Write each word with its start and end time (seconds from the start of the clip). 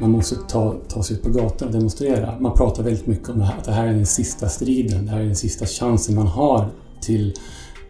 Man 0.00 0.10
måste 0.10 0.36
ta, 0.36 0.76
ta 0.88 1.02
sig 1.02 1.16
ut 1.16 1.22
på 1.22 1.30
gatan 1.30 1.68
och 1.68 1.74
demonstrera. 1.74 2.40
Man 2.40 2.56
pratar 2.56 2.82
väldigt 2.82 3.06
mycket 3.06 3.28
om 3.28 3.38
det 3.38 3.44
här, 3.44 3.58
att 3.58 3.64
det 3.64 3.72
här 3.72 3.86
är 3.86 3.92
den 3.92 4.06
sista 4.06 4.48
striden, 4.48 5.06
det 5.06 5.10
här 5.10 5.20
är 5.20 5.24
den 5.24 5.36
sista 5.36 5.66
chansen 5.66 6.14
man 6.14 6.26
har 6.26 6.70
till 7.00 7.34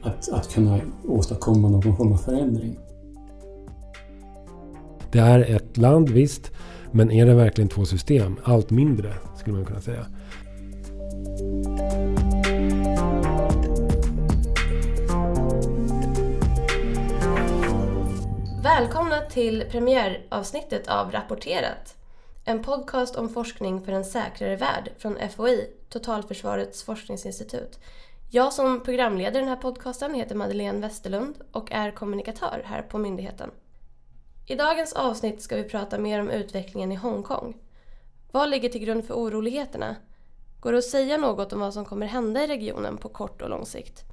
att, 0.02 0.28
att 0.28 0.52
kunna 0.52 0.80
åstadkomma 1.06 1.68
någon 1.68 1.96
form 1.96 2.12
av 2.12 2.16
förändring. 2.16 2.78
Det 5.12 5.18
är 5.18 5.40
ett 5.40 5.76
land, 5.76 6.08
visst. 6.08 6.50
Men 6.90 7.10
är 7.10 7.26
det 7.26 7.34
verkligen 7.34 7.68
två 7.68 7.84
system? 7.84 8.36
Allt 8.44 8.70
mindre, 8.70 9.14
skulle 9.36 9.56
man 9.56 9.66
kunna 9.66 9.80
säga. 9.80 10.06
Till 19.30 19.64
premiäravsnittet 19.70 20.88
av 20.88 21.12
Rapporterat. 21.12 21.96
En 22.44 22.62
podcast 22.62 23.16
om 23.16 23.28
forskning 23.28 23.80
för 23.84 23.92
en 23.92 24.04
säkrare 24.04 24.56
värld 24.56 24.90
från 24.98 25.18
FOI, 25.36 25.70
Totalförsvarets 25.88 26.82
forskningsinstitut. 26.82 27.78
Jag 28.30 28.52
som 28.52 28.80
programleder 28.80 29.40
den 29.40 29.48
här 29.48 29.56
podcasten 29.56 30.14
heter 30.14 30.34
Madeleine 30.34 30.80
Westerlund 30.80 31.34
och 31.52 31.72
är 31.72 31.90
kommunikatör 31.90 32.62
här 32.64 32.82
på 32.82 32.98
myndigheten. 32.98 33.50
I 34.46 34.54
dagens 34.54 34.92
avsnitt 34.92 35.42
ska 35.42 35.56
vi 35.56 35.64
prata 35.64 35.98
mer 35.98 36.20
om 36.20 36.30
utvecklingen 36.30 36.92
i 36.92 36.96
Hongkong. 36.96 37.56
Vad 38.32 38.50
ligger 38.50 38.68
till 38.68 38.84
grund 38.84 39.04
för 39.04 39.14
oroligheterna? 39.14 39.96
Går 40.60 40.72
det 40.72 40.78
att 40.78 40.84
säga 40.84 41.16
något 41.16 41.52
om 41.52 41.60
vad 41.60 41.74
som 41.74 41.84
kommer 41.84 42.06
hända 42.06 42.44
i 42.44 42.46
regionen 42.46 42.96
på 42.96 43.08
kort 43.08 43.42
och 43.42 43.50
lång 43.50 43.66
sikt? 43.66 44.04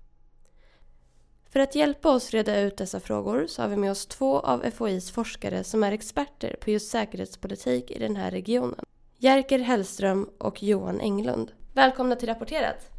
För 1.56 1.60
att 1.60 1.76
hjälpa 1.76 2.10
oss 2.10 2.32
reda 2.32 2.60
ut 2.60 2.78
dessa 2.78 3.00
frågor 3.00 3.48
så 3.48 3.62
har 3.62 3.70
vi 3.70 3.76
med 3.76 3.92
oss 3.92 4.06
två 4.06 4.40
av 4.40 4.66
FOIs 4.76 5.12
forskare 5.12 5.64
som 5.64 5.84
är 5.84 5.92
experter 5.92 6.56
på 6.60 6.72
just 6.72 6.92
säkerhetspolitik 6.92 7.92
i 7.92 8.00
den 8.00 8.16
här 8.16 8.32
regionen. 8.32 8.80
Jerker 9.18 9.60
Hellström 9.60 10.30
och 10.38 10.64
Johan 10.64 11.02
Englund. 11.02 11.52
Välkomna 11.74 12.16
till 12.16 12.30
Rapporterat! 12.30 12.90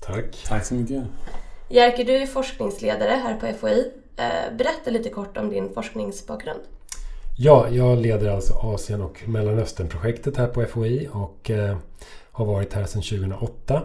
Tack! 0.00 0.44
Tack 0.48 0.64
så 0.64 0.74
mycket! 0.74 1.04
Jerker, 1.70 2.04
du 2.04 2.16
är 2.16 2.26
forskningsledare 2.26 3.10
här 3.10 3.34
på 3.34 3.58
FOI. 3.58 3.92
Eh, 4.16 4.56
berätta 4.56 4.90
lite 4.90 5.08
kort 5.08 5.36
om 5.36 5.50
din 5.50 5.74
forskningsbakgrund. 5.74 6.60
Ja, 7.38 7.68
jag 7.68 7.98
leder 7.98 8.30
alltså 8.30 8.54
Asien 8.54 9.02
och 9.02 9.28
Mellanöstern-projektet 9.28 10.36
här 10.36 10.46
på 10.46 10.64
FOI 10.64 11.08
och 11.12 11.50
eh, 11.50 11.76
har 12.30 12.44
varit 12.44 12.72
här 12.72 12.84
sedan 12.84 13.02
2008. 13.02 13.82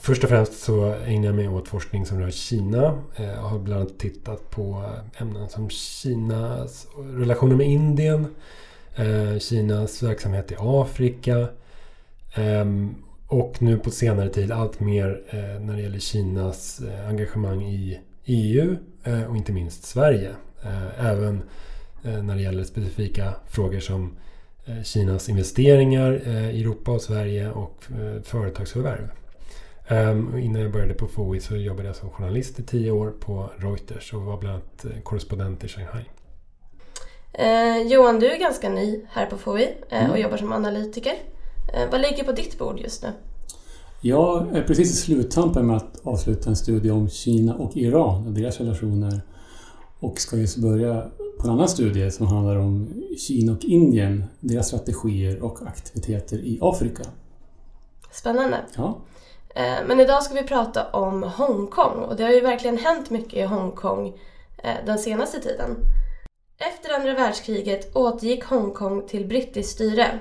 Först 0.00 0.24
och 0.24 0.30
främst 0.30 0.62
så 0.62 0.94
ägnar 0.94 1.26
jag 1.26 1.34
mig 1.34 1.48
åt 1.48 1.68
forskning 1.68 2.06
som 2.06 2.20
rör 2.20 2.30
Kina. 2.30 3.02
Jag 3.16 3.36
har 3.36 3.58
bland 3.58 3.80
annat 3.80 3.98
tittat 3.98 4.50
på 4.50 4.84
ämnen 5.16 5.48
som 5.48 5.70
Kinas 5.70 6.86
relationer 6.96 7.56
med 7.56 7.66
Indien, 7.66 8.26
eh, 8.96 9.38
Kinas 9.38 10.02
verksamhet 10.02 10.52
i 10.52 10.54
Afrika 10.58 11.48
ehm, 12.34 12.94
och 13.26 13.62
nu 13.62 13.78
på 13.78 13.90
senare 13.90 14.28
tid 14.28 14.52
allt 14.52 14.80
mer 14.80 15.22
eh, 15.28 15.60
när 15.60 15.76
det 15.76 15.82
gäller 15.82 15.98
Kinas 15.98 16.82
engagemang 17.08 17.62
i 17.62 18.00
EU 18.24 18.76
och 19.28 19.36
inte 19.36 19.52
minst 19.52 19.84
Sverige. 19.84 20.34
Även 20.98 21.42
när 22.02 22.34
det 22.34 22.42
gäller 22.42 22.64
specifika 22.64 23.34
frågor 23.46 23.80
som 23.80 24.16
Kinas 24.84 25.28
investeringar 25.28 26.28
i 26.28 26.60
Europa 26.60 26.92
och 26.92 27.02
Sverige 27.02 27.50
och 27.50 27.84
företagsförvärv. 28.22 29.08
Innan 29.90 30.62
jag 30.62 30.72
började 30.72 30.94
på 30.94 31.06
FOI 31.06 31.40
så 31.40 31.56
jobbade 31.56 31.88
jag 31.88 31.96
som 31.96 32.10
journalist 32.10 32.58
i 32.58 32.62
tio 32.62 32.90
år 32.90 33.10
på 33.20 33.50
Reuters 33.56 34.14
och 34.14 34.22
var 34.22 34.38
bland 34.38 34.54
annat 34.54 35.04
korrespondent 35.04 35.64
i 35.64 35.68
Shanghai. 35.68 36.04
Eh, 37.32 37.92
Johan, 37.92 38.20
du 38.20 38.30
är 38.30 38.38
ganska 38.38 38.68
ny 38.68 39.00
här 39.08 39.26
på 39.26 39.36
FOI 39.36 39.64
eh, 39.88 39.98
och 39.98 40.08
mm. 40.08 40.20
jobbar 40.20 40.36
som 40.36 40.52
analytiker. 40.52 41.14
Eh, 41.74 41.90
vad 41.90 42.00
ligger 42.00 42.24
på 42.24 42.32
ditt 42.32 42.58
bord 42.58 42.80
just 42.80 43.02
nu? 43.02 43.08
Jag 44.00 44.56
är 44.56 44.62
precis 44.62 44.92
i 44.92 44.96
sluttampen 44.96 45.66
med 45.66 45.76
att 45.76 46.00
avsluta 46.02 46.50
en 46.50 46.56
studie 46.56 46.90
om 46.90 47.08
Kina 47.08 47.54
och 47.54 47.76
Iran 47.76 48.26
och 48.26 48.32
deras 48.32 48.60
relationer. 48.60 49.20
Och 49.98 50.20
ska 50.20 50.36
just 50.36 50.56
börja 50.56 51.10
på 51.38 51.46
en 51.46 51.50
annan 51.50 51.68
studie 51.68 52.10
som 52.10 52.26
handlar 52.26 52.56
om 52.56 53.02
Kina 53.18 53.52
och 53.52 53.64
Indien, 53.64 54.24
deras 54.40 54.66
strategier 54.66 55.42
och 55.42 55.62
aktiviteter 55.66 56.38
i 56.38 56.58
Afrika. 56.62 57.02
Spännande. 58.10 58.60
Ja. 58.76 59.00
Eh, 59.54 59.84
men 59.86 60.00
idag 60.00 60.22
ska 60.22 60.34
vi 60.34 60.42
prata 60.42 60.90
om 60.90 61.22
Hongkong 61.22 61.98
och 62.04 62.16
det 62.16 62.24
har 62.24 62.30
ju 62.30 62.40
verkligen 62.40 62.78
hänt 62.78 63.10
mycket 63.10 63.34
i 63.34 63.42
Hongkong 63.42 64.20
eh, 64.62 64.76
den 64.86 64.98
senaste 64.98 65.40
tiden. 65.40 65.76
Efter 66.58 66.94
andra 66.94 67.14
världskriget 67.14 67.96
återgick 67.96 68.44
Hongkong 68.44 69.06
till 69.06 69.26
brittiskt 69.26 69.72
styre 69.72 70.18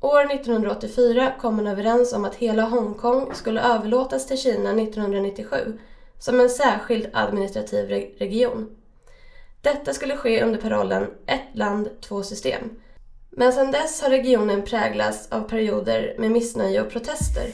År 0.00 0.32
1984 0.32 1.32
kom 1.40 1.56
man 1.56 1.66
överens 1.66 2.12
om 2.12 2.24
att 2.24 2.34
hela 2.34 2.62
Hongkong 2.62 3.34
skulle 3.34 3.60
överlåtas 3.60 4.26
till 4.26 4.38
Kina 4.38 4.70
1997 4.70 5.78
som 6.18 6.40
en 6.40 6.50
särskild 6.50 7.06
administrativ 7.12 7.88
region. 8.18 8.76
Detta 9.60 9.94
skulle 9.94 10.16
ske 10.16 10.42
under 10.42 10.60
parollen 10.60 11.06
Ett 11.26 11.56
land, 11.58 11.88
två 12.00 12.22
system. 12.22 12.70
Men 13.30 13.52
sedan 13.52 13.70
dess 13.70 14.02
har 14.02 14.10
regionen 14.10 14.62
präglats 14.62 15.32
av 15.32 15.40
perioder 15.40 16.14
med 16.18 16.30
missnöje 16.30 16.80
och 16.80 16.90
protester. 16.90 17.44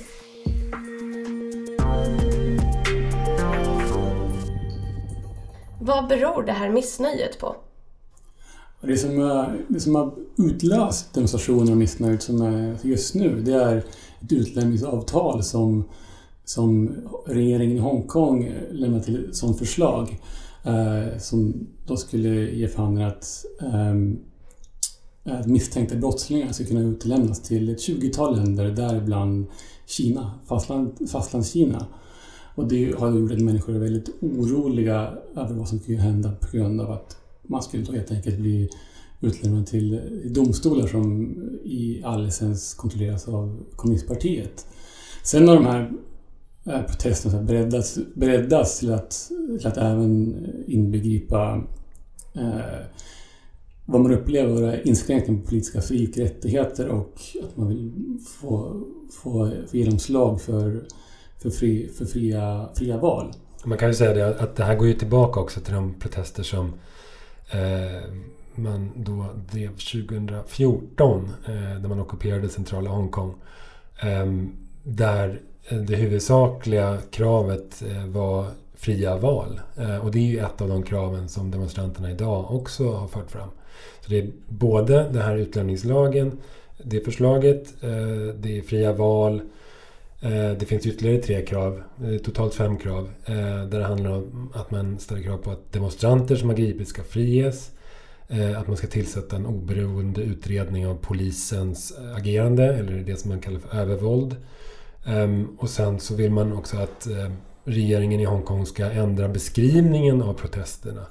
Vad 5.85 6.09
beror 6.09 6.43
det 6.43 6.53
här 6.53 6.71
missnöjet 6.71 7.39
på? 7.39 7.57
Det 8.81 8.97
som, 8.97 9.47
det 9.69 9.81
som 9.81 9.95
har 9.95 10.15
utlöst 10.39 11.15
demonstrationer 11.15 11.71
och 11.71 11.77
missnöjet 11.77 12.23
som 12.23 12.43
är 12.43 12.77
just 12.83 13.15
nu, 13.15 13.41
det 13.41 13.53
är 13.53 13.77
ett 14.21 14.33
utlämningsavtal 14.33 15.43
som, 15.43 15.89
som 16.45 16.95
regeringen 17.27 17.77
i 17.77 17.81
Hongkong 17.81 18.53
lämnade 18.71 19.05
till 19.05 19.29
som 19.33 19.55
förslag. 19.55 20.21
Eh, 20.65 21.19
som 21.19 21.67
då 21.87 21.97
skulle 21.97 22.29
ge 22.29 22.69
för 22.69 23.03
att 23.03 23.45
eh, 23.61 23.95
misstänkta 25.47 25.97
brottslingar 25.97 26.53
ska 26.53 26.65
kunna 26.65 26.81
utlämnas 26.81 27.43
till 27.43 27.69
ett 27.69 27.89
20-tal 27.89 28.37
länder, 28.37 28.71
däribland 28.71 29.47
Kina, 29.87 30.31
fastland, 30.49 31.11
fastlandskina. 31.11 31.87
Och 32.55 32.69
det 32.69 32.95
har 32.99 33.19
gjort 33.19 33.33
att 33.33 33.41
människor 33.41 33.75
är 33.75 33.79
väldigt 33.79 34.09
oroliga 34.21 35.15
över 35.37 35.55
vad 35.55 35.69
som 35.69 35.79
kan 35.79 35.95
hända 35.95 36.33
på 36.33 36.57
grund 36.57 36.81
av 36.81 36.91
att 36.91 37.17
man 37.43 37.63
skulle 37.63 37.85
då 37.85 37.93
helt 37.93 38.11
enkelt 38.11 38.39
bli 38.39 38.71
utlämnad 39.21 39.67
till 39.67 40.01
domstolar 40.35 40.87
som 40.87 41.35
i 41.65 42.03
all 42.05 42.27
essens 42.27 42.75
kontrolleras 42.75 43.29
av 43.29 43.65
kommunistpartiet. 43.77 44.67
Sen 45.25 45.49
har 45.49 45.55
de 45.55 45.67
här 45.67 45.93
eh, 46.65 46.83
protesterna 46.83 47.43
breddats, 47.43 47.99
breddats 48.15 48.79
till, 48.79 48.93
att, 48.93 49.31
till 49.59 49.67
att 49.67 49.77
även 49.77 50.37
inbegripa 50.67 51.63
eh, 52.35 52.87
vad 53.87 54.01
man 54.01 54.13
upplever 54.13 54.63
är 54.63 54.89
inskränkningar 54.89 55.41
på 55.41 55.49
politiska 55.49 55.81
fri 55.81 56.07
och 56.07 56.17
rättigheter 56.17 56.89
och 56.89 57.21
att 57.43 57.57
man 57.57 57.69
vill 57.69 57.93
få, 58.41 58.83
få, 59.11 59.51
få 59.71 59.77
genomslag 59.77 60.41
för, 60.41 60.85
för, 61.43 61.51
fri, 61.51 61.89
för 61.99 62.05
fria, 62.05 62.69
fria 62.75 62.97
val. 62.97 63.33
Man 63.65 63.79
kan 63.79 63.89
ju 63.89 63.95
säga 63.95 64.15
det 64.15 64.41
att 64.41 64.57
det 64.57 64.65
här 64.65 64.75
går 64.75 64.87
ju 64.87 64.95
tillbaka 64.95 65.41
också 65.41 65.61
till 65.61 65.75
de 65.75 65.95
protester 65.95 66.43
som 66.43 66.73
Eh, 67.53 68.03
man 68.55 68.91
då 68.97 69.27
drev 69.53 69.69
2014 69.69 71.29
eh, 71.47 71.53
när 71.53 71.89
man 71.89 72.01
ockuperade 72.01 72.49
centrala 72.49 72.91
Hongkong. 72.91 73.35
Ehm, 74.01 74.41
eh, 74.41 74.93
där 74.93 75.41
det 75.71 75.97
huvudsakliga 75.97 76.99
kravet 77.11 77.83
eh, 77.83 78.07
var 78.07 78.47
fria 78.75 79.17
val. 79.17 79.61
Eh, 79.77 79.97
och 79.97 80.11
det 80.11 80.19
är 80.19 80.27
ju 80.27 80.39
ett 80.39 80.61
av 80.61 80.69
de 80.69 80.83
kraven 80.83 81.29
som 81.29 81.51
demonstranterna 81.51 82.11
idag 82.11 82.51
också 82.51 82.93
har 82.93 83.09
fört 83.09 83.31
fram. 83.31 83.49
Så 84.01 84.11
det 84.11 84.19
är 84.19 84.31
både 84.49 84.95
den 85.13 85.23
här 85.23 85.37
utlämningslagen, 85.37 86.39
det 86.83 87.01
förslaget, 87.01 87.83
eh, 87.83 88.35
det 88.35 88.59
är 88.59 88.63
fria 88.63 88.93
val, 88.93 89.41
Eh, 90.23 90.51
det 90.51 90.67
finns 90.67 90.87
ytterligare 90.87 91.23
tre 91.23 91.47
krav, 91.47 91.83
eh, 92.05 92.19
totalt 92.19 92.55
fem 92.55 92.79
krav. 92.79 93.11
Eh, 93.25 93.35
där 93.69 93.79
det 93.79 93.85
handlar 93.85 94.11
om 94.11 94.53
att 94.55 94.71
man 94.71 94.99
ställer 94.99 95.23
krav 95.23 95.37
på 95.37 95.51
att 95.51 95.73
demonstranter 95.73 96.37
som 96.37 96.49
har 96.49 96.57
gripits 96.57 96.91
ska 96.91 97.03
friges. 97.03 97.71
Att 98.59 98.67
man 98.69 98.77
ska 98.77 98.87
tillsätta 98.87 99.37
en 99.37 99.47
oberoende 99.47 100.23
utredning 100.23 100.87
av 100.87 100.95
polisens 100.95 101.99
agerande, 102.17 102.65
eller 102.65 102.93
det 102.93 103.17
som 103.17 103.31
man 103.31 103.41
kallar 103.41 103.59
för 103.59 103.79
övervåld. 103.79 104.37
Ehm, 105.07 105.57
och 105.59 105.71
sen 105.71 106.01
så 106.01 106.15
vill 106.15 106.31
man 106.31 106.53
också 106.53 106.77
att 106.77 107.09
regeringen 107.65 108.21
i 108.21 108.25
Hongkong 108.25 108.67
ska 108.67 108.85
ändra 108.91 109.29
beskrivningen 109.29 110.23
av 110.23 110.35
protesterna. 110.35 111.07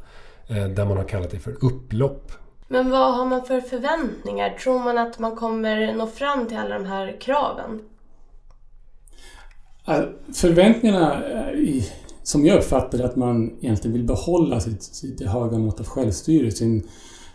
Där 0.48 0.86
man 0.86 0.98
har 0.98 1.04
kallat 1.04 1.32
det 1.32 1.40
för 1.40 1.66
upplopp. 1.66 2.32
Men 2.68 2.90
vad 2.90 3.16
har 3.16 3.26
man 3.26 3.46
för 3.46 3.62
förväntningar? 3.62 4.50
Tror 4.50 4.80
man 4.80 4.98
att 4.98 5.20
man 5.20 5.36
kommer 5.36 5.94
nå 5.94 6.08
fram 6.08 6.48
till 6.48 6.58
alla 6.58 6.76
de 6.76 6.86
här 6.86 7.18
kraven? 7.20 7.80
Äh, 9.88 10.02
förväntningarna 10.34 11.24
äh, 11.26 11.84
som 12.24 12.46
jag 12.46 12.58
uppfattar 12.58 13.00
att 13.00 13.16
man 13.16 13.58
egentligen 13.62 13.94
vill 13.94 14.04
behålla 14.04 14.60
sitt, 14.60 14.84
sitt 14.84 15.28
höga 15.28 15.58
mått 15.58 15.80
av 15.80 15.86
självstyre, 15.86 16.52
sin, 16.52 16.88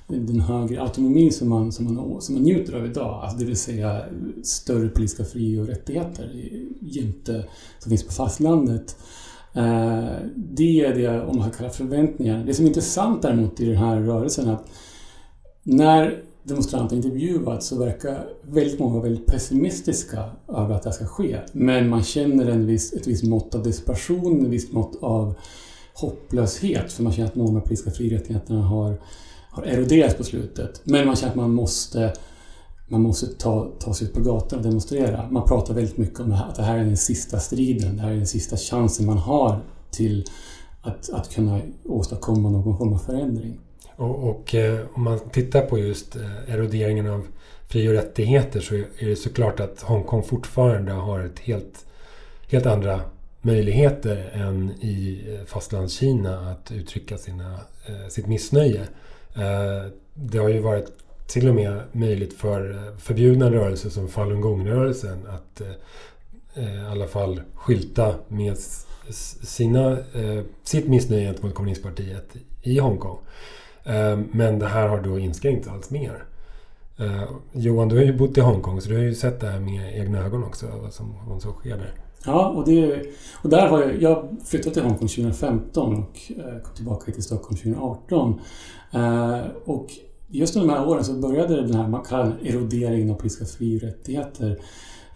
den 0.09 0.41
högre 0.41 0.83
autonomi 0.83 1.31
som 1.31 1.49
man, 1.49 1.73
som, 1.73 1.95
man, 1.95 2.21
som 2.21 2.35
man 2.35 2.45
njuter 2.45 2.73
av 2.77 2.87
idag. 2.87 3.21
Alltså 3.23 3.39
det 3.39 3.45
vill 3.45 3.57
säga 3.57 4.05
större 4.43 4.89
politiska 4.89 5.25
fri 5.25 5.59
och 5.59 5.67
rättigheter 5.67 6.31
jämte 6.81 7.45
som 7.79 7.91
finns 7.91 8.07
på 8.07 8.13
fastlandet. 8.13 8.97
Äh, 9.55 10.05
det 10.37 10.81
är 10.81 10.95
det, 10.95 11.23
om 11.23 11.39
man 11.39 11.51
kallar 11.51 11.71
förväntningar. 11.71 12.45
Det 12.45 12.55
som 12.55 12.65
är 12.65 12.69
intressant 12.69 13.23
däremot 13.23 13.61
i 13.61 13.65
den 13.65 13.77
här 13.77 14.01
rörelsen 14.01 14.49
är 14.49 14.53
att 14.53 14.69
när 15.63 16.23
demonstranter 16.47 16.97
intervjuat 16.97 17.63
så 17.63 17.79
verkar 17.79 18.29
väldigt 18.43 18.79
många 18.79 18.93
vara 18.93 19.03
väldigt 19.03 19.27
pessimistiska 19.27 20.25
över 20.49 20.75
att 20.75 20.83
det 20.83 20.89
här 20.89 20.95
ska 20.95 21.07
ske. 21.07 21.39
Men 21.53 21.89
man 21.89 22.03
känner 22.03 22.47
en 22.47 22.67
viss, 22.67 22.93
ett 22.93 23.07
visst 23.07 23.25
mått 23.25 23.55
av 23.55 23.63
desperation, 23.63 24.45
ett 24.45 24.51
visst 24.53 24.73
mått 24.73 25.03
av 25.03 25.35
hopplöshet 25.95 26.93
för 26.93 27.03
man 27.03 27.13
känner 27.13 27.29
att 27.29 27.37
många 27.37 27.49
av 27.49 27.55
de 27.55 27.63
politiska 27.63 27.91
fri 27.91 28.41
har, 28.49 29.01
har 29.51 29.63
eroderats 29.63 30.15
på 30.15 30.25
slutet. 30.25 30.81
Men 30.85 31.07
man 31.07 31.17
känner 31.17 31.31
att 31.31 31.37
man 31.37 31.51
måste 31.51 32.13
man 32.89 33.03
måste 33.03 33.27
ta, 33.27 33.71
ta 33.79 33.95
sig 33.95 34.07
ut 34.07 34.15
på 34.15 34.21
gatan 34.21 34.59
och 34.59 34.65
demonstrera. 34.65 35.31
Man 35.31 35.49
pratar 35.49 35.75
väldigt 35.75 35.97
mycket 35.97 36.21
om 36.21 36.29
det 36.29 36.37
här, 36.37 36.49
att 36.49 36.55
det 36.55 36.63
här 36.63 36.79
är 36.79 36.85
den 36.85 36.97
sista 36.97 37.39
striden, 37.39 37.97
det 37.97 38.03
här 38.03 38.11
är 38.11 38.17
den 38.17 38.27
sista 38.27 38.57
chansen 38.57 39.07
man 39.07 39.19
har 39.19 39.61
till 39.91 40.25
att, 40.83 41.11
att 41.11 41.35
kunna 41.35 41.61
åstadkomma 41.85 42.51
någon 42.51 42.79
form 42.79 42.93
av 42.93 42.99
förändring. 42.99 43.61
Och, 43.97 44.29
och 44.29 44.55
eh, 44.55 44.81
om 44.95 45.03
man 45.03 45.21
tittar 45.31 45.63
på 45.63 45.79
just 45.79 46.17
eh, 46.17 46.55
eroderingen 46.55 47.07
av 47.07 47.27
fri 47.69 47.89
och 47.89 47.93
rättigheter 47.93 48.61
så 48.61 48.75
är 48.75 48.85
det 48.99 49.17
såklart 49.17 49.61
att 49.61 49.83
Hongkong 49.83 50.23
fortfarande 50.23 50.93
har 50.93 51.21
ett 51.21 51.39
helt, 51.39 51.87
helt 52.49 52.67
andra 52.67 53.01
möjligheter 53.47 54.31
än 54.33 54.71
i 54.81 55.25
eh, 55.29 55.47
fastlandskina 55.47 56.51
att 56.51 56.73
uttrycka 56.73 57.19
sina, 57.19 57.61
eh, 57.87 58.09
sitt 58.09 58.27
missnöje. 58.27 58.81
Eh, 59.35 59.91
det 60.15 60.39
har 60.39 60.49
ju 60.49 60.61
varit 60.61 60.87
till 61.27 61.49
och 61.49 61.55
med 61.55 61.81
möjligt 61.93 62.35
för 62.35 62.93
förbjudna 62.99 63.51
rörelser 63.51 63.91
som 63.91 64.09
Falun 64.09 64.41
Gong-rörelsen 64.41 65.27
att 65.27 65.61
i 66.57 66.91
alla 66.91 67.07
fall 67.07 67.41
skylta 67.55 68.15
med 68.29 68.57
sina, 69.43 69.99
sitt 70.65 70.89
missnöje 70.89 71.27
gentemot 71.27 71.55
kommunistpartiet 71.55 72.37
i 72.63 72.79
Hongkong. 72.79 73.19
Ehm, 73.87 74.29
men 74.33 74.59
det 74.59 74.67
här 74.67 74.89
har 74.89 75.01
då 75.01 75.19
inskränkt 75.19 75.69
allt 75.69 75.91
mer. 75.91 76.25
Ehm, 76.99 77.37
Johan, 77.53 77.89
du 77.89 77.97
har 77.97 78.03
ju 78.03 78.17
bott 78.17 78.39
i 78.39 78.41
Hongkong 78.41 78.81
så 78.81 78.89
du 78.89 78.95
har 78.95 79.03
ju 79.03 79.15
sett 79.15 79.41
det 79.41 79.47
här 79.47 79.61
med 79.61 79.99
egna 79.99 80.25
ögon 80.25 80.45
också, 80.45 80.67
vad 80.83 80.93
som, 80.93 81.15
vad 81.29 81.43
som 81.43 81.53
sker 81.53 81.77
där. 81.77 81.95
Ja, 82.25 82.49
och, 82.49 82.65
det, 82.65 83.03
och 83.43 83.51
där 83.51 83.69
har 83.69 83.83
jag, 83.83 84.03
jag 84.03 84.29
flyttade 84.45 84.75
till 84.75 84.83
Hongkong 84.83 85.09
2015 85.09 85.95
och 85.95 86.33
eh, 86.37 86.63
kom 86.63 86.75
tillbaka 86.75 87.13
till 87.13 87.23
Stockholm 87.23 87.57
2018. 87.57 88.41
Ehm, 88.93 89.45
och 89.65 89.87
just 90.29 90.57
under 90.57 90.69
de 90.69 90.75
här 90.75 90.89
åren 90.89 91.05
så 91.05 91.13
började 91.13 91.63
den 91.63 91.75
här 91.75 91.89
man 91.89 92.05
kallar 92.05 92.39
eroderingen 92.43 93.11
av 93.11 93.15
politiska 93.15 93.45
fri 93.45 93.79
och 93.79 93.83
rättigheter. 93.83 94.61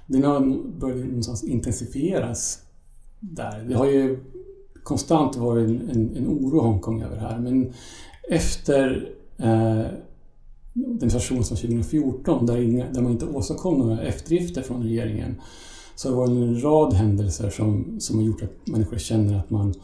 Den 0.07 0.25
har 0.25 0.41
börjat 0.79 1.07
någonstans 1.07 1.45
intensifieras 1.45 2.59
där. 3.21 3.65
Det 3.69 3.75
har 3.75 3.87
ju 3.87 4.19
konstant 4.83 5.37
varit 5.37 5.69
en, 5.69 5.91
en, 5.91 6.17
en 6.17 6.27
oro 6.27 6.57
i 6.57 6.61
Hongkong 6.61 7.03
över 7.03 7.17
det 7.17 7.23
här. 7.23 7.39
Men 7.39 7.73
efter 8.31 9.09
eh, 9.39 9.87
situation 11.01 11.45
som 11.45 11.57
2014 11.57 12.47
där, 12.47 12.63
inga, 12.63 12.93
där 12.93 13.03
man 13.03 13.13
inte 13.13 13.27
åstadkom 13.27 13.79
några 13.79 14.03
eftergifter 14.03 14.63
från 14.63 14.83
regeringen 14.83 15.41
så 15.95 16.09
har 16.09 16.13
det 16.13 16.33
varit 16.33 16.49
en 16.49 16.63
rad 16.63 16.93
händelser 16.93 17.51
som, 17.51 17.97
som 18.01 18.19
har 18.19 18.27
gjort 18.27 18.43
att 18.43 18.67
människor 18.67 18.99
känner 18.99 19.39
att 19.39 19.51
man 19.51 19.75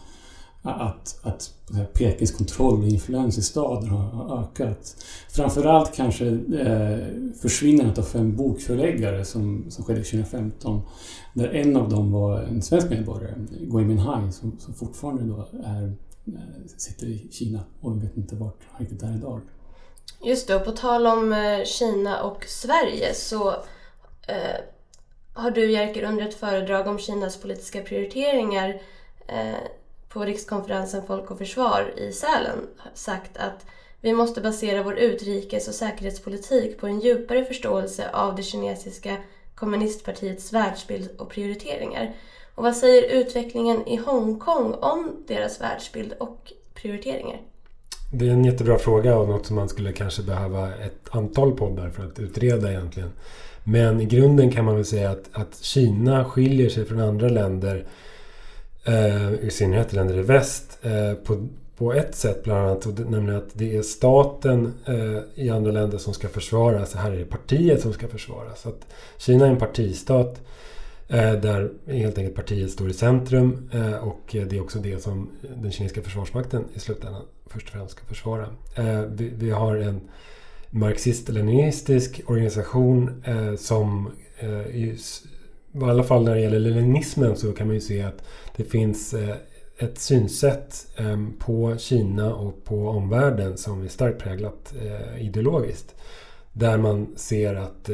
att, 0.63 1.21
att 1.23 1.53
Pekings 1.93 2.31
kontroll 2.31 2.83
och 2.83 2.89
influens 2.89 3.39
i 3.39 3.43
staden 3.43 3.89
har 3.89 4.43
ökat. 4.43 4.97
Framförallt 5.29 5.95
kanske 5.95 6.27
eh, 6.61 6.99
försvinnandet 7.43 7.99
av 7.99 8.03
fem 8.03 8.37
bokförläggare 8.37 9.25
som, 9.25 9.65
som 9.69 9.85
skedde 9.85 10.03
2015. 10.03 10.81
Där 11.35 11.49
en 11.49 11.77
av 11.77 11.89
dem 11.89 12.13
var 12.13 12.43
en 12.43 12.63
svensk 12.63 12.91
medborgare, 12.91 13.35
Gui 13.61 13.85
Minhai, 13.85 14.33
som, 14.33 14.53
som 14.59 14.75
fortfarande 14.75 15.23
då 15.23 15.49
är 15.65 15.95
Eh, 16.27 16.67
sitter 16.77 17.07
i 17.07 17.29
Kina 17.33 17.61
och 17.81 17.97
vi 17.97 18.07
vet 18.07 18.17
inte 18.17 18.35
vart 18.35 18.61
han 18.71 18.81
riktigt 18.81 19.03
är 19.03 19.15
idag. 19.17 19.41
Just 20.25 20.49
det, 20.49 20.57
och 20.57 20.65
på 20.65 20.73
tal 20.73 21.07
om 21.07 21.33
eh, 21.33 21.65
Kina 21.65 22.23
och 22.23 22.45
Sverige 22.45 23.15
så 23.15 23.51
eh, 24.29 24.61
har 25.35 25.51
du 25.51 25.71
Jerker 25.71 26.03
under 26.03 26.29
ett 26.29 26.35
föredrag 26.35 26.87
om 26.87 26.99
Kinas 26.99 27.41
politiska 27.41 27.83
prioriteringar 27.83 28.81
eh, 29.27 29.59
på 30.09 30.25
rikskonferensen 30.25 31.07
Folk 31.07 31.31
och 31.31 31.39
Försvar 31.39 31.95
i 31.97 32.13
Sälen 32.13 32.69
sagt 32.95 33.37
att 33.37 33.67
vi 34.01 34.13
måste 34.13 34.41
basera 34.41 34.83
vår 34.83 34.99
utrikes 34.99 35.69
och 35.69 35.75
säkerhetspolitik 35.75 36.79
på 36.79 36.87
en 36.87 37.01
djupare 37.01 37.45
förståelse 37.45 38.11
av 38.11 38.37
det 38.37 38.43
kinesiska 38.43 39.17
kommunistpartiets 39.55 40.53
världsbild 40.53 41.11
och 41.19 41.31
prioriteringar. 41.31 42.15
Och 42.57 42.65
vad 42.65 42.77
säger 42.77 43.21
utvecklingen 43.21 43.89
i 43.89 43.97
Hongkong 43.97 44.75
om 44.75 45.25
deras 45.29 45.61
världsbild 45.61 46.13
och 46.19 46.53
prioriteringar? 46.75 47.41
Det 48.13 48.29
är 48.29 48.31
en 48.31 48.45
jättebra 48.45 48.79
fråga 48.79 49.19
och 49.19 49.29
något 49.29 49.47
som 49.47 49.57
man 49.57 49.69
skulle 49.69 49.93
kanske 49.93 50.23
behöva 50.23 50.75
ett 50.75 51.01
antal 51.11 51.53
poddar 51.53 51.91
för 51.91 52.07
att 52.07 52.19
utreda 52.19 52.71
egentligen. 52.71 53.11
Men 53.65 54.01
i 54.01 54.05
grunden 54.05 54.51
kan 54.51 54.65
man 54.65 54.75
väl 54.75 54.85
säga 54.85 55.11
att, 55.11 55.25
att 55.33 55.57
Kina 55.63 56.25
skiljer 56.25 56.69
sig 56.69 56.85
från 56.85 57.01
andra 57.01 57.29
länder, 57.29 57.87
eh, 58.85 59.33
i 59.33 59.51
synnerhet 59.51 59.93
länder 59.93 60.19
i 60.19 60.23
väst, 60.23 60.79
eh, 60.83 61.15
på, 61.15 61.49
på 61.77 61.93
ett 61.93 62.15
sätt 62.15 62.45
bland 62.45 62.67
annat. 62.67 62.87
Nämligen 62.87 63.37
att 63.37 63.51
det 63.53 63.77
är 63.77 63.83
staten 63.83 64.75
eh, 64.87 65.45
i 65.45 65.51
andra 65.51 65.73
länder 65.73 65.99
som 65.99 66.15
ska 66.15 66.29
försvaras. 66.29 66.95
Här 66.95 67.13
är 67.13 67.19
det 67.19 67.25
partiet 67.25 67.81
som 67.81 67.93
ska 67.93 68.09
försvaras. 68.09 68.67
Att 68.67 68.87
Kina 69.19 69.47
är 69.47 69.51
en 69.51 69.59
partistat 69.59 70.41
Eh, 70.41 70.76
Eh, 71.09 71.33
där 71.33 71.73
helt 71.87 72.19
enkelt 72.19 72.37
partiet 72.37 72.71
står 72.71 72.91
i 72.91 72.93
centrum 72.93 73.71
eh, 73.73 73.95
och 73.95 74.21
det 74.33 74.53
är 74.57 74.61
också 74.61 74.79
det 74.79 75.03
som 75.03 75.31
den 75.63 75.73
kinesiska 75.73 76.03
försvarsmakten 76.03 76.65
i 76.75 76.81
slutändan 76.81 77.23
först 77.47 77.67
och 77.67 77.73
främst 77.73 77.93
ska 77.93 78.05
försvara. 78.05 78.49
Eh, 78.77 79.03
vi 79.17 79.51
har 79.51 79.77
en 79.77 80.01
marxist-leninistisk 80.71 82.21
organisation 82.27 83.25
som 83.59 84.11
i 84.73 84.99
alla 85.83 86.05
fall 86.05 86.25
när 86.25 86.35
det 86.35 86.41
gäller 86.41 86.59
leninismen 86.59 87.37
så 87.37 87.53
kan 87.53 87.67
man 87.67 87.75
ju 87.75 87.81
se 87.81 88.03
att 88.03 88.23
det 88.57 88.65
finns 88.65 89.15
ett 89.79 89.99
synsätt 89.99 90.87
på 91.39 91.77
Kina 91.79 92.35
och 92.35 92.65
på 92.65 92.89
omvärlden 92.89 93.57
som 93.57 93.85
är 93.85 93.89
starkt 93.89 94.23
präglat 94.23 94.75
ideologiskt. 95.19 95.95
Där 96.53 96.79
man 96.79 97.07
ser 97.17 97.55
att 97.55 97.91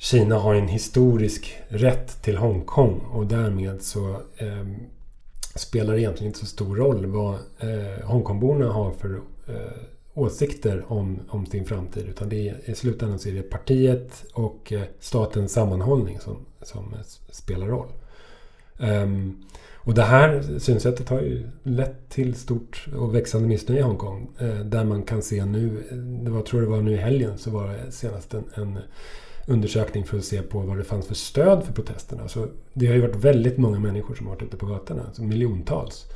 Kina 0.00 0.38
har 0.38 0.54
en 0.54 0.68
historisk 0.68 1.56
rätt 1.68 2.22
till 2.22 2.36
Hongkong 2.36 3.00
och 3.00 3.26
därmed 3.26 3.82
så 3.82 4.10
eh, 4.36 4.66
spelar 5.54 5.94
det 5.94 6.00
egentligen 6.00 6.30
inte 6.30 6.38
så 6.38 6.46
stor 6.46 6.76
roll 6.76 7.06
vad 7.06 7.34
eh, 7.34 8.04
Hongkongborna 8.04 8.72
har 8.72 8.92
för 8.92 9.20
eh, 9.46 9.54
åsikter 10.14 10.92
om, 10.92 11.20
om 11.28 11.46
sin 11.46 11.64
framtid. 11.64 12.06
Utan 12.08 12.28
det 12.28 12.48
är, 12.48 12.70
i 12.70 12.74
slutändan 12.74 13.18
så 13.18 13.28
är 13.28 13.32
det 13.32 13.42
partiet 13.42 14.24
och 14.32 14.72
eh, 14.72 14.82
statens 15.00 15.52
sammanhållning 15.52 16.20
som, 16.20 16.36
som 16.62 16.94
spelar 17.30 17.66
roll. 17.66 17.88
Um, 18.78 19.44
och 19.74 19.94
det 19.94 20.02
här 20.02 20.58
synsättet 20.58 21.08
har 21.08 21.20
ju 21.20 21.48
lett 21.62 22.08
till 22.08 22.34
stort 22.34 22.88
och 22.96 23.14
växande 23.14 23.48
missnöje 23.48 23.80
i 23.80 23.82
Hongkong. 23.82 24.28
Eh, 24.38 24.60
där 24.60 24.84
man 24.84 25.02
kan 25.02 25.22
se 25.22 25.44
nu, 25.44 25.82
det 26.24 26.30
var, 26.30 26.42
tror 26.42 26.60
det 26.60 26.66
var 26.66 26.82
nu 26.82 26.92
i 26.92 26.96
helgen, 26.96 27.38
så 27.38 27.50
var 27.50 27.68
det 27.68 27.92
senast 27.92 28.34
en, 28.34 28.44
en 28.54 28.78
undersökning 29.48 30.04
för 30.04 30.18
att 30.18 30.24
se 30.24 30.42
på 30.42 30.60
vad 30.60 30.78
det 30.78 30.84
fanns 30.84 31.06
för 31.06 31.14
stöd 31.14 31.64
för 31.64 31.72
protesterna. 31.72 32.28
Så 32.28 32.46
det 32.72 32.86
har 32.86 32.94
ju 32.94 33.00
varit 33.00 33.16
väldigt 33.16 33.58
många 33.58 33.78
människor 33.78 34.14
som 34.14 34.26
har 34.26 34.34
varit 34.34 34.42
ute 34.42 34.56
på 34.56 34.66
gatorna, 34.66 35.02
alltså 35.06 35.22
miljontals. 35.22 36.06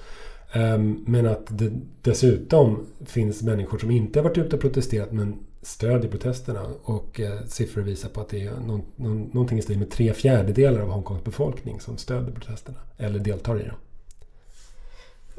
Ehm, 0.53 1.05
men 1.07 1.27
att 1.27 1.59
det 1.59 1.73
dessutom 2.03 2.87
finns 3.07 3.43
människor 3.43 3.79
som 3.79 3.91
inte 3.91 4.19
har 4.19 4.25
varit 4.25 4.39
ute 4.39 4.57
och 4.57 4.63
protesterat 4.63 5.13
men 5.13 5.39
stödjer 5.63 6.11
protesterna. 6.11 6.67
Och 6.83 7.21
eh, 7.21 7.45
siffror 7.47 7.83
visar 7.83 8.09
på 8.09 8.21
att 8.21 8.29
det 8.29 8.47
är 8.47 8.53
någon, 8.67 8.83
någon, 8.97 9.31
någonting 9.33 9.59
i 9.59 9.63
stil 9.63 9.79
med 9.79 9.91
tre 9.91 10.13
fjärdedelar 10.13 10.81
av 10.81 10.89
Hongkongs 10.89 11.25
befolkning 11.25 11.81
som 11.81 11.97
stöder 11.99 12.33
protesterna. 12.33 12.79
Eller 12.99 13.19
deltar 13.19 13.61
i 13.61 13.65
dem. 13.65 13.77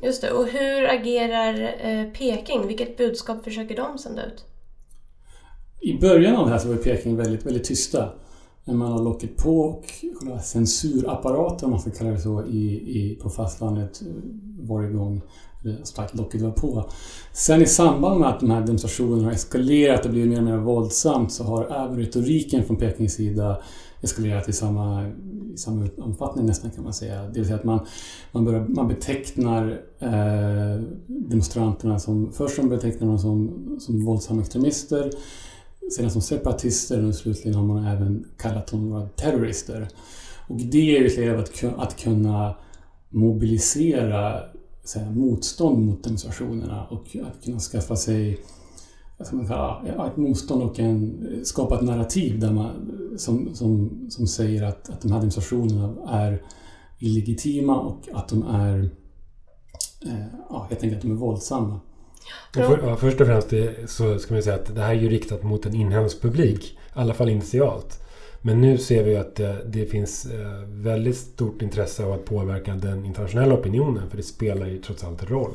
Just 0.03 0.21
det. 0.21 0.31
Och 0.31 0.47
hur 0.47 0.89
agerar 0.89 1.75
eh, 1.81 2.05
Peking? 2.11 2.67
Vilket 2.67 2.97
budskap 2.97 3.43
försöker 3.43 3.75
de 3.75 3.97
sända 3.97 4.25
ut? 4.25 4.45
I 5.83 5.99
början 5.99 6.35
av 6.35 6.45
det 6.45 6.51
här 6.51 6.59
så 6.59 6.67
var 6.67 6.75
Peking 6.75 7.15
väldigt, 7.15 7.45
väldigt 7.45 7.63
tysta. 7.63 8.09
När 8.65 8.73
man 8.73 8.91
har 8.91 9.03
locket 9.03 9.37
på 9.37 9.59
och 9.59 9.85
själva 10.19 10.39
censurapparaten, 10.39 11.65
om 11.65 11.71
man 11.71 11.79
ska 11.79 11.91
kalla 11.91 12.11
det 12.11 12.19
så, 12.19 12.45
i, 12.45 12.73
i, 12.73 13.19
på 13.21 13.29
fastlandet 13.29 14.01
eh, 14.01 14.07
varje 14.59 14.89
gång 14.89 15.21
starkt 15.83 16.15
locket 16.15 16.41
var 16.41 16.51
på. 16.51 16.89
Sen 17.33 17.61
i 17.61 17.65
samband 17.65 18.19
med 18.19 18.29
att 18.29 18.39
de 18.39 18.49
här 18.49 18.61
demonstrationerna 18.61 19.23
har 19.23 19.31
eskalerat 19.31 20.05
och 20.05 20.11
blivit 20.11 20.29
mer 20.29 20.37
och 20.37 20.43
mer 20.43 20.57
våldsamt 20.57 21.31
så 21.31 21.43
har 21.43 21.65
även 21.65 21.97
retoriken 21.97 22.63
från 22.63 22.77
Pekings 22.77 23.13
sida 23.13 23.61
eskalerat 24.01 24.49
i 24.49 24.53
samma, 24.53 25.07
i 25.53 25.57
samma 25.57 25.87
omfattning 25.97 26.45
nästan 26.45 26.71
kan 26.71 26.83
man 26.83 26.93
säga. 26.93 27.23
Det 27.23 27.39
vill 27.39 27.45
säga 27.45 27.55
att 27.55 27.63
man, 27.63 27.79
man, 28.31 28.45
börjar, 28.45 28.65
man 28.67 28.87
betecknar 28.87 29.81
eh, 29.99 30.83
demonstranterna 31.07 31.99
som, 31.99 32.31
först 32.31 32.55
som 32.55 32.69
betecknar 32.69 33.07
dem 33.07 33.19
som, 33.19 33.51
som 33.79 34.05
våldsamma 34.05 34.41
extremister, 34.41 35.11
sedan 35.91 36.11
som 36.11 36.21
separatister 36.21 37.05
och 37.05 37.15
slutligen 37.15 37.55
har 37.55 37.65
man 37.65 37.85
även 37.85 38.25
kallat 38.37 38.67
dem 38.67 38.89
för 38.89 39.23
terrorister. 39.23 39.87
Och 40.47 40.57
det 40.57 40.95
är 40.95 40.99
ju 40.99 41.07
ett 41.07 41.17
led 41.17 41.33
av 41.33 41.39
att, 41.39 41.63
att 41.77 41.99
kunna 41.99 42.55
mobilisera 43.09 44.39
här, 44.95 45.11
motstånd 45.11 45.85
mot 45.85 46.03
demonstrationerna 46.03 46.85
och 46.85 47.17
att 47.23 47.45
kunna 47.45 47.59
skaffa 47.59 47.95
sig 47.95 48.39
säga, 49.25 50.07
ett 50.07 50.17
motstånd 50.17 50.63
och 50.63 50.79
en, 50.79 51.25
skapa 51.43 51.75
ett 51.75 51.81
narrativ 51.81 52.39
där 52.39 52.51
man, 52.51 52.91
som, 53.17 53.55
som, 53.55 54.01
som 54.09 54.27
säger 54.27 54.63
att, 54.63 54.89
att 54.89 55.01
de 55.01 55.11
här 55.11 55.19
demonstrationerna 55.19 55.95
är 56.07 56.41
illegitima 56.99 57.79
och 57.79 58.09
att 58.13 58.27
de 58.29 58.43
är 58.43 58.89
eh, 60.05 60.25
ja, 60.49 60.67
helt 60.69 60.83
enkelt 60.83 60.95
att 60.95 61.01
de 61.01 61.11
är 61.11 61.15
våldsamma. 61.15 61.79
För, 62.53 62.79
ja, 62.83 62.95
först 62.95 63.21
och 63.21 63.27
främst 63.27 63.53
så 63.85 64.19
ska 64.19 64.33
man 64.33 64.43
säga 64.43 64.55
att 64.55 64.75
det 64.75 64.81
här 64.81 64.95
är 64.95 64.99
ju 64.99 65.09
riktat 65.09 65.43
mot 65.43 65.65
en 65.65 65.75
inhemsk 65.75 66.21
publik. 66.21 66.63
I 66.63 66.75
alla 66.93 67.13
fall 67.13 67.29
initialt. 67.29 67.99
Men 68.41 68.61
nu 68.61 68.77
ser 68.77 69.03
vi 69.03 69.15
att 69.15 69.35
det, 69.35 69.57
det, 69.65 69.85
finns 69.85 70.25
eh, 70.25 70.63
väldigt 70.67 71.17
stort 71.17 71.61
intresse 71.61 72.05
av 72.05 72.11
att 72.11 72.25
påverka 72.25 72.73
den 72.73 73.05
internationella 73.05 73.53
opinionen. 73.53 74.09
För 74.09 74.17
det 74.17 74.23
spelar 74.23 74.65
ju 74.67 74.81
trots 74.81 75.03
allt 75.03 75.29
roll 75.29 75.53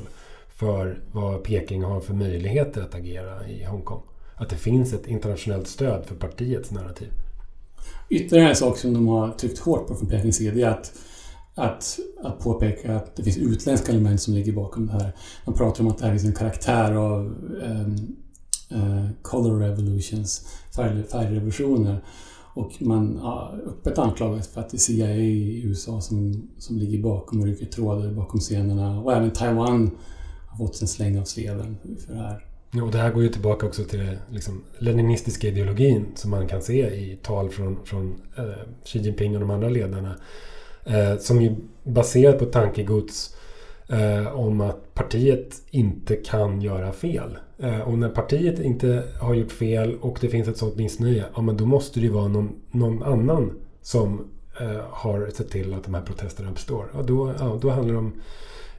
för 0.48 0.98
vad 1.12 1.42
Peking 1.42 1.82
har 1.82 2.00
för 2.00 2.14
möjligheter 2.14 2.82
att 2.82 2.94
agera 2.94 3.48
i 3.48 3.64
Hongkong. 3.64 4.02
Att 4.34 4.48
det 4.48 4.56
finns 4.56 4.92
ett 4.92 5.06
internationellt 5.06 5.68
stöd 5.68 6.04
för 6.06 6.14
partiets 6.14 6.70
narrativ. 6.70 7.08
Ytterligare 8.08 8.48
en 8.48 8.56
sak 8.56 8.78
som 8.78 8.94
de 8.94 9.08
har 9.08 9.30
tryckt 9.30 9.58
hårt 9.58 9.86
på 9.86 9.94
från 9.94 10.08
Pekings 10.08 10.36
sida 10.36 10.66
är 10.66 10.70
att, 10.70 10.92
att, 11.58 11.98
att 12.22 12.38
påpeka 12.38 12.96
att 12.96 13.16
det 13.16 13.22
finns 13.22 13.36
utländska 13.36 13.92
element 13.92 14.20
som 14.20 14.34
ligger 14.34 14.52
bakom 14.52 14.86
det 14.86 14.92
här. 14.92 15.12
Man 15.44 15.54
pratar 15.54 15.84
om 15.84 15.90
att 15.90 15.98
det 15.98 16.04
här 16.04 16.12
finns 16.12 16.24
en 16.24 16.34
karaktär 16.34 16.92
av 16.92 17.20
um, 17.62 18.16
uh, 18.72 19.10
color 19.22 19.58
revolutions, 19.58 20.48
färg, 20.76 21.02
färgrevolutioner. 21.02 22.04
Och 22.54 22.72
man 22.82 23.16
har 23.16 23.62
öppet 23.66 23.98
anklagat 23.98 24.46
för 24.46 24.60
att 24.60 24.70
det 24.70 24.76
är 24.76 24.78
CIA 24.78 25.16
i 25.16 25.62
USA 25.64 26.00
som, 26.00 26.48
som 26.58 26.78
ligger 26.78 27.02
bakom 27.02 27.40
och 27.40 27.46
rycker 27.46 27.66
trådar 27.66 28.12
bakom 28.12 28.40
scenerna. 28.40 29.00
Och 29.00 29.12
även 29.12 29.30
Taiwan 29.30 29.90
har 30.48 30.66
fått 30.66 30.80
en 30.80 30.88
släng 30.88 31.18
av 31.18 31.24
sleven 31.24 31.76
för 32.06 32.12
det 32.14 32.20
här. 32.20 32.44
Och 32.82 32.90
det 32.90 32.98
här 32.98 33.12
går 33.12 33.22
ju 33.22 33.28
tillbaka 33.28 33.66
också 33.66 33.84
till 33.84 33.98
den 33.98 34.16
liksom, 34.30 34.64
leninistiska 34.78 35.48
ideologin 35.48 36.06
som 36.14 36.30
man 36.30 36.48
kan 36.48 36.62
se 36.62 36.86
i 36.86 37.18
tal 37.22 37.50
från, 37.50 37.78
från 37.84 38.20
eh, 38.36 38.44
Xi 38.84 38.98
Jinping 38.98 39.34
och 39.34 39.40
de 39.40 39.50
andra 39.50 39.68
ledarna. 39.68 40.16
Eh, 40.88 41.18
som 41.18 41.40
är 41.40 41.56
baserat 41.84 42.38
på 42.38 42.44
tankegods 42.44 43.36
eh, 43.88 44.36
om 44.36 44.60
att 44.60 44.94
partiet 44.94 45.62
inte 45.70 46.16
kan 46.16 46.60
göra 46.60 46.92
fel. 46.92 47.38
Eh, 47.58 47.80
och 47.80 47.98
när 47.98 48.08
partiet 48.08 48.58
inte 48.58 49.02
har 49.20 49.34
gjort 49.34 49.52
fel 49.52 49.96
och 50.00 50.18
det 50.20 50.28
finns 50.28 50.48
ett 50.48 50.56
sådant 50.56 50.76
missnöje, 50.76 51.24
ja 51.34 51.42
men 51.42 51.56
då 51.56 51.66
måste 51.66 52.00
det 52.00 52.06
ju 52.06 52.12
vara 52.12 52.28
någon, 52.28 52.60
någon 52.70 53.02
annan 53.02 53.52
som 53.82 54.30
eh, 54.60 54.80
har 54.90 55.30
sett 55.34 55.50
till 55.50 55.74
att 55.74 55.84
de 55.84 55.94
här 55.94 56.02
protesterna 56.02 56.50
uppstår. 56.50 56.90
Och 56.92 57.04
då, 57.06 57.34
ja, 57.38 57.58
då 57.62 57.70
handlar 57.70 57.92
det 57.92 57.98
om 57.98 58.12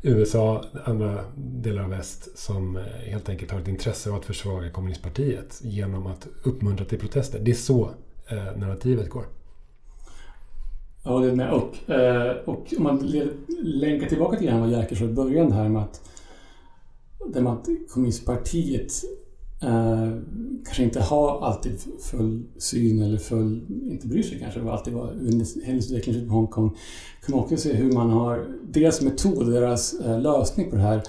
USA, 0.02 0.64
andra 0.86 1.24
delar 1.36 1.84
av 1.84 1.90
väst 1.90 2.40
som 2.40 2.78
eh, 2.78 2.84
helt 2.84 3.30
enkelt 3.30 3.52
har 3.52 3.60
ett 3.60 3.68
intresse 3.68 4.10
av 4.10 4.16
att 4.16 4.26
försvaga 4.26 4.70
kommunistpartiet 4.70 5.60
genom 5.64 6.08
att 6.08 6.28
uppmuntra 6.44 6.86
till 6.86 7.00
protester. 7.00 7.40
Det 7.40 7.52
är 7.52 7.56
så 7.56 7.90
eh, 8.28 8.58
narrativet 8.58 9.10
går. 9.10 9.26
Jag 11.10 11.14
håller 11.14 11.36
med. 11.36 11.54
Och, 11.54 11.90
eh, 11.90 12.36
och 12.46 12.74
om 12.78 12.84
man 12.84 12.98
länkar 13.64 14.08
tillbaka 14.08 14.38
till 14.38 14.54
vad 14.54 14.72
Jerker 14.72 14.96
sa 14.96 15.06
i 15.06 15.08
början 15.08 15.52
här 15.52 15.70
med 15.70 15.82
att, 15.82 16.02
det 17.34 17.42
med 17.42 17.54
att 17.54 17.68
kommunistpartiet 17.90 18.92
eh, 19.62 20.10
kanske 20.66 20.84
inte 20.84 21.02
har 21.02 21.42
alltid 21.42 21.80
full 22.02 22.44
syn 22.58 23.02
eller 23.02 23.18
full, 23.18 23.66
inte 23.92 24.08
bryr 24.08 24.24
sig 24.24 24.40
kanske 24.40 24.60
vad 24.60 24.74
alltid 24.74 24.94
vad 24.94 25.10
händelseutvecklingen 25.66 26.24
i 26.24 26.28
Hongkong. 26.28 26.70
kan 27.26 27.36
man 27.36 27.44
också 27.44 27.58
se 27.58 27.74
hur 27.74 27.92
man 27.92 28.10
har, 28.10 28.46
deras 28.64 29.02
metod, 29.02 29.52
deras 29.52 29.94
eh, 29.94 30.22
lösning 30.22 30.70
på 30.70 30.76
det 30.76 30.82
här 30.82 31.02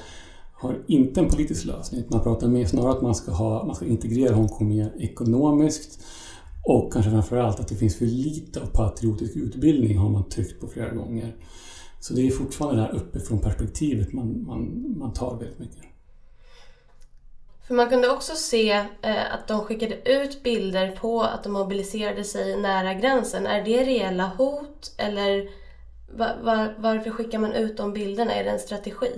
har 0.53 0.79
inte 0.87 1.21
en 1.21 1.29
politisk 1.29 1.65
lösning. 1.65 2.05
Man 2.09 2.23
pratar 2.23 2.49
mer 2.49 2.65
snarare 2.65 2.93
att 2.93 3.03
man 3.03 3.15
ska, 3.15 3.33
ha, 3.33 3.65
man 3.67 3.77
ska 3.77 3.85
integrera 3.87 4.35
Hongkong 4.35 4.69
mer 4.69 4.93
ekonomiskt 4.99 6.05
och 6.63 6.93
kanske 6.93 7.11
framförallt 7.11 7.61
att 7.61 7.69
det 7.69 7.75
finns 7.75 7.99
för 7.99 8.07
lite 8.07 8.61
av 8.61 8.67
patriotisk 8.67 9.37
utbildning 9.37 9.99
har 9.99 10.09
man 10.09 10.29
tryckt 10.29 10.61
på 10.61 10.67
flera 10.67 10.91
gånger. 10.91 11.37
Så 12.01 12.15
det 12.15 12.27
är 12.27 12.31
fortfarande 12.31 12.83
det 12.83 12.87
här 12.87 12.95
uppifrån 12.95 13.41
perspektivet 13.41 14.13
man, 14.13 14.45
man, 14.47 14.95
man 14.99 15.13
tar 15.13 15.39
väldigt 15.39 15.59
mycket. 15.59 15.85
För 17.67 17.75
man 17.75 17.89
kunde 17.89 18.11
också 18.11 18.35
se 18.35 18.71
eh, 19.03 19.35
att 19.35 19.49
de 19.49 19.61
skickade 19.61 20.11
ut 20.11 20.43
bilder 20.43 20.91
på 20.91 21.23
att 21.23 21.45
de 21.45 21.53
mobiliserade 21.53 22.25
sig 22.25 22.57
nära 22.57 22.95
gränsen. 22.95 23.47
Är 23.47 23.65
det 23.65 23.85
reella 23.85 24.33
hot 24.39 24.95
eller 24.99 25.49
var, 26.17 26.37
var, 26.43 26.75
varför 26.79 27.11
skickar 27.11 27.39
man 27.39 27.53
ut 27.53 27.77
de 27.77 27.93
bilderna? 27.93 28.35
Är 28.35 28.45
det 28.45 28.51
en 28.51 28.59
strategi? 28.59 29.11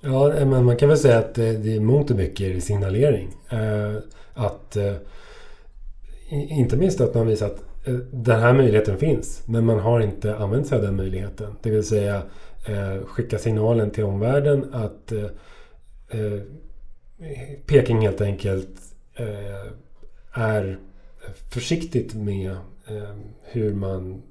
Ja, 0.00 0.34
eh, 0.34 0.46
men 0.46 0.64
man 0.64 0.76
kan 0.76 0.88
väl 0.88 0.98
säga 0.98 1.18
att 1.18 1.34
det 1.34 1.76
är 1.76 1.80
mångt 1.80 2.10
och 2.10 2.16
mycket 2.16 2.64
signalering. 2.64 3.36
Eh, 3.50 3.96
att 4.34 4.76
inte 6.28 6.76
minst 6.76 7.00
att 7.00 7.14
man 7.14 7.26
visar 7.26 7.46
att 7.46 7.64
eh, 7.84 7.94
den 8.12 8.40
här 8.40 8.52
möjligheten 8.52 8.98
finns, 8.98 9.42
men 9.46 9.64
man 9.64 9.78
har 9.78 10.00
inte 10.00 10.36
använt 10.36 10.66
sig 10.66 10.76
av 10.76 10.82
den 10.82 10.96
möjligheten. 10.96 11.56
Det 11.62 11.70
vill 11.70 11.84
säga 11.84 12.22
eh, 12.68 13.04
skicka 13.06 13.38
signalen 13.38 13.90
till 13.90 14.04
omvärlden 14.04 14.74
att 14.74 15.12
eh, 15.12 15.28
Peking 17.66 18.00
helt 18.00 18.20
enkelt 18.20 18.80
är 20.32 20.78
försiktigt 21.52 22.14
med 22.14 22.56
hur 23.42 23.74
man 23.74 24.22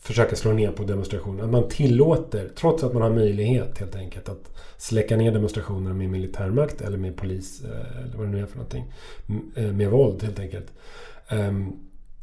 försöka 0.00 0.36
slå 0.36 0.52
ner 0.52 0.72
på 0.72 0.84
demonstrationer. 0.84 1.44
Att 1.44 1.50
man 1.50 1.68
tillåter, 1.68 2.48
trots 2.56 2.84
att 2.84 2.92
man 2.92 3.02
har 3.02 3.10
möjlighet 3.10 3.78
helt 3.78 3.96
enkelt 3.96 4.28
att 4.28 4.50
släcka 4.76 5.16
ner 5.16 5.32
demonstrationer 5.32 5.92
med 5.92 6.10
militärmakt 6.10 6.80
eller 6.80 6.98
med 6.98 7.16
polis 7.16 7.64
eh, 7.64 8.02
eller 8.02 8.16
vad 8.16 8.26
det 8.26 8.30
nu 8.30 8.42
är 8.42 8.46
för 8.46 8.56
någonting. 8.56 8.92
Eh, 9.54 9.72
med 9.72 9.90
våld 9.90 10.22
helt 10.22 10.38
enkelt. 10.38 10.66
Ehm, 11.28 11.72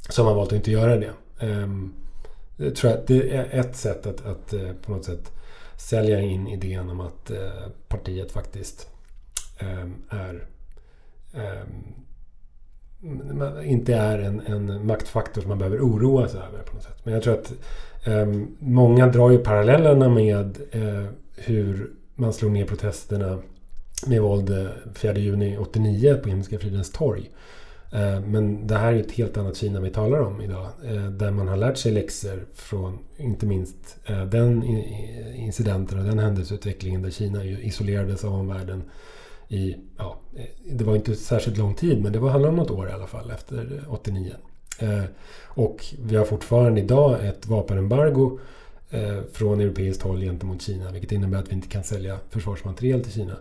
så 0.09 0.21
har 0.21 0.29
man 0.29 0.37
valt 0.37 0.51
att 0.51 0.55
inte 0.55 0.71
göra 0.71 0.95
det. 0.95 1.13
Ehm, 1.39 1.93
jag 2.57 2.75
tror 2.75 2.91
att 2.91 3.07
det 3.07 3.35
är 3.35 3.59
ett 3.59 3.75
sätt 3.75 4.05
att, 4.05 4.25
att 4.25 4.53
eh, 4.53 4.71
på 4.85 4.91
något 4.91 5.05
sätt 5.05 5.31
sälja 5.77 6.21
in 6.21 6.47
idén 6.47 6.89
om 6.89 6.99
att 6.99 7.31
partiet 7.87 8.31
faktiskt 8.31 8.87
ehm, 9.59 9.95
är 10.09 10.47
Mm. 13.07 13.65
inte 13.65 13.95
är 13.95 14.19
en, 14.19 14.41
en, 14.45 14.87
maktfaktor 14.87 15.41
som 15.41 15.49
man 15.49 15.57
behöver 15.57 15.79
oroa 15.79 16.27
sig 16.27 16.39
över 16.39 16.63
på 16.63 16.73
något 16.73 16.83
sätt. 16.83 16.99
Men 17.03 17.13
jag 17.13 17.23
tror 17.23 17.33
att 17.33 17.53
eh, 18.03 18.25
många 18.59 19.07
drar 19.07 19.31
ju 19.31 19.37
parallellerna 19.37 20.09
med 20.09 20.57
eh, 20.71 21.05
hur 21.35 21.91
man 22.15 22.33
slog 22.33 22.51
ner 22.51 22.65
protesterna 22.65 23.39
med 24.05 24.21
våld 24.21 24.49
eh, 24.49 24.67
4 24.93 25.17
juni 25.17 25.57
89 25.57 26.17
på 26.23 26.29
Himmelska 26.29 26.59
fridens 26.59 26.91
torg. 26.91 27.29
Eh, 27.91 28.19
men 28.19 28.67
det 28.67 28.77
här 28.77 28.93
är 28.93 28.99
ett 28.99 29.11
helt 29.11 29.37
annat 29.37 29.57
Kina 29.57 29.81
vi 29.81 29.89
talar 29.89 30.19
om 30.19 30.41
idag. 30.41 30.67
Eh, 30.85 31.05
där 31.05 31.31
man 31.31 31.47
har 31.47 31.57
lärt 31.57 31.77
sig 31.77 31.91
läxor 31.91 32.45
från 32.53 32.99
inte 33.17 33.45
minst 33.45 33.97
den 34.31 34.63
incidenten 35.35 35.99
och 35.99 36.05
den 36.05 36.19
händelseutvecklingen 36.19 37.01
där 37.01 37.09
Kina 37.09 37.43
isolerades 37.43 38.25
av 38.25 38.33
omvärlden 38.33 38.83
i, 39.49 39.75
ja, 39.97 40.17
det 40.65 40.83
var 40.83 40.95
inte 40.95 41.15
särskilt 41.15 41.57
lång 41.57 41.73
tid 41.73 42.03
men 42.03 42.11
det 42.11 42.19
var 42.19 42.29
handlade 42.29 42.49
om 42.51 42.55
något 42.55 42.71
år 42.71 42.89
i 42.89 42.91
alla 42.91 43.07
fall 43.07 43.31
efter 43.31 43.81
89. 43.89 44.33
Eh, 44.79 45.03
och 45.43 45.85
vi 46.03 46.15
har 46.15 46.25
fortfarande 46.25 46.81
idag 46.81 47.25
ett 47.25 47.47
vapenembargo 47.47 48.39
eh, 48.89 49.19
från 49.33 49.59
europeiskt 49.59 50.01
håll 50.03 50.21
gentemot 50.21 50.61
Kina 50.61 50.91
vilket 50.91 51.11
innebär 51.11 51.37
att 51.37 51.49
vi 51.49 51.53
inte 51.53 51.67
kan 51.67 51.83
sälja 51.83 52.17
försvarsmateriel 52.29 53.03
till 53.03 53.11
Kina 53.11 53.35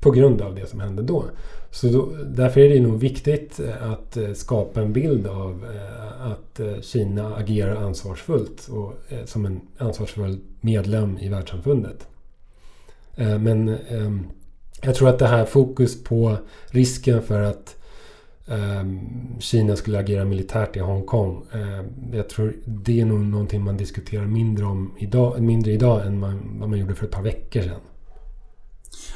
på 0.00 0.10
grund 0.10 0.42
av 0.42 0.54
det 0.54 0.66
som 0.66 0.80
hände 0.80 1.02
då. 1.02 1.24
Så 1.70 1.88
då, 1.88 2.08
därför 2.26 2.60
är 2.60 2.68
det 2.68 2.80
nog 2.80 2.98
viktigt 3.00 3.60
eh, 3.60 3.92
att 3.92 4.16
eh, 4.16 4.32
skapa 4.32 4.80
en 4.80 4.92
bild 4.92 5.26
av 5.26 5.64
eh, 5.74 6.30
att 6.32 6.60
Kina 6.84 7.36
agerar 7.36 7.76
ansvarsfullt 7.76 8.68
och 8.68 8.92
som 9.24 9.46
en 9.46 9.60
ansvarsfull 9.78 10.38
medlem 10.60 11.18
i 11.18 11.28
världssamfundet. 11.28 12.08
Men 13.16 13.68
ehm, 13.68 14.26
jag 14.82 14.94
tror 14.94 15.08
att 15.08 15.18
det 15.18 15.26
här 15.26 15.44
fokus 15.44 16.04
på 16.04 16.36
risken 16.66 17.22
för 17.22 17.42
att 17.42 17.76
ehm, 18.48 19.00
Kina 19.40 19.76
skulle 19.76 19.98
agera 19.98 20.24
militärt 20.24 20.76
i 20.76 20.80
Hongkong. 20.80 21.44
Ehm, 21.52 21.86
jag 22.12 22.28
tror 22.28 22.56
det 22.64 23.00
är 23.00 23.04
nog 23.04 23.20
någonting 23.20 23.64
man 23.64 23.76
diskuterar 23.76 24.26
mindre 24.26 24.64
om 24.64 24.94
idag, 24.98 25.42
mindre 25.42 25.72
idag 25.72 26.06
än 26.06 26.18
man, 26.18 26.58
vad 26.60 26.68
man 26.68 26.78
gjorde 26.78 26.94
för 26.94 27.06
ett 27.06 27.12
par 27.12 27.22
veckor 27.22 27.62
sedan. 27.62 27.80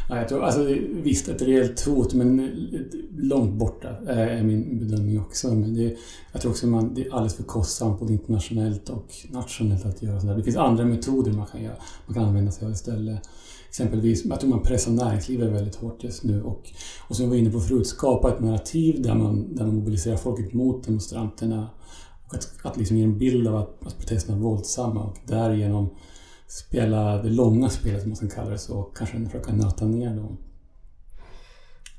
Ja, 0.09 0.17
jag 0.17 0.29
tror, 0.29 0.43
alltså, 0.43 0.65
visst, 0.93 1.29
ett 1.29 1.43
reellt 1.43 1.87
hot, 1.87 2.15
men 2.15 2.51
långt 3.19 3.55
borta 3.55 3.89
eh, 4.09 4.19
är 4.19 4.43
min 4.43 4.79
bedömning 4.79 5.21
också. 5.21 5.55
Men 5.55 5.75
det, 5.75 5.97
jag 6.33 6.43
tror 6.43 6.51
också 6.53 6.77
att 6.77 6.95
det 6.95 7.07
är 7.07 7.13
alldeles 7.13 7.35
för 7.35 7.43
kostsamt 7.43 8.01
både 8.01 8.13
internationellt 8.13 8.89
och 8.89 9.07
nationellt 9.31 9.87
att 9.87 10.03
göra 10.03 10.21
sådär. 10.21 10.37
Det 10.37 10.43
finns 10.43 10.57
andra 10.57 10.85
metoder 10.85 11.33
man 11.33 11.47
kan, 11.47 11.63
göra, 11.63 11.77
man 12.07 12.15
kan 12.15 12.25
använda 12.25 12.53
sig 12.53 12.67
av 12.67 12.73
istället. 12.73 13.29
Exempelvis, 13.69 14.25
jag 14.25 14.41
tror 14.41 14.51
man 14.51 14.63
pressar 14.63 14.93
näringslivet 14.93 15.53
väldigt 15.53 15.75
hårt 15.75 16.05
just 16.05 16.25
nu 16.25 16.43
och, 16.43 16.71
och 17.09 17.17
som 17.17 17.25
jag 17.25 17.31
var 17.31 17.37
inne 17.37 17.51
på 17.51 17.61
förut, 17.61 17.87
skapa 17.87 18.29
ett 18.33 18.41
narrativ 18.41 19.03
där 19.03 19.15
man, 19.15 19.57
där 19.57 19.65
man 19.65 19.75
mobiliserar 19.75 20.17
folket 20.17 20.53
mot 20.53 20.85
demonstranterna. 20.85 21.71
Och 22.29 22.35
att, 22.35 22.49
att 22.63 22.77
liksom 22.77 22.97
ge 22.97 23.05
en 23.05 23.19
bild 23.19 23.49
av 23.49 23.57
att, 23.57 23.87
att 23.87 23.99
protesterna 23.99 24.39
är 24.39 24.43
våldsamma 24.43 25.03
och 25.05 25.17
därigenom 25.27 25.89
spela 26.53 27.23
det 27.23 27.31
långa 27.31 27.69
spelet, 27.69 28.03
om 28.03 28.09
man 28.09 28.17
ska 28.17 28.29
kalla 28.29 28.51
det 28.51 28.59
så, 28.59 28.79
och 28.79 28.97
kanske 28.97 29.25
försöka 29.25 29.53
nöta 29.53 29.85
ner 29.85 30.11
dem. 30.11 30.39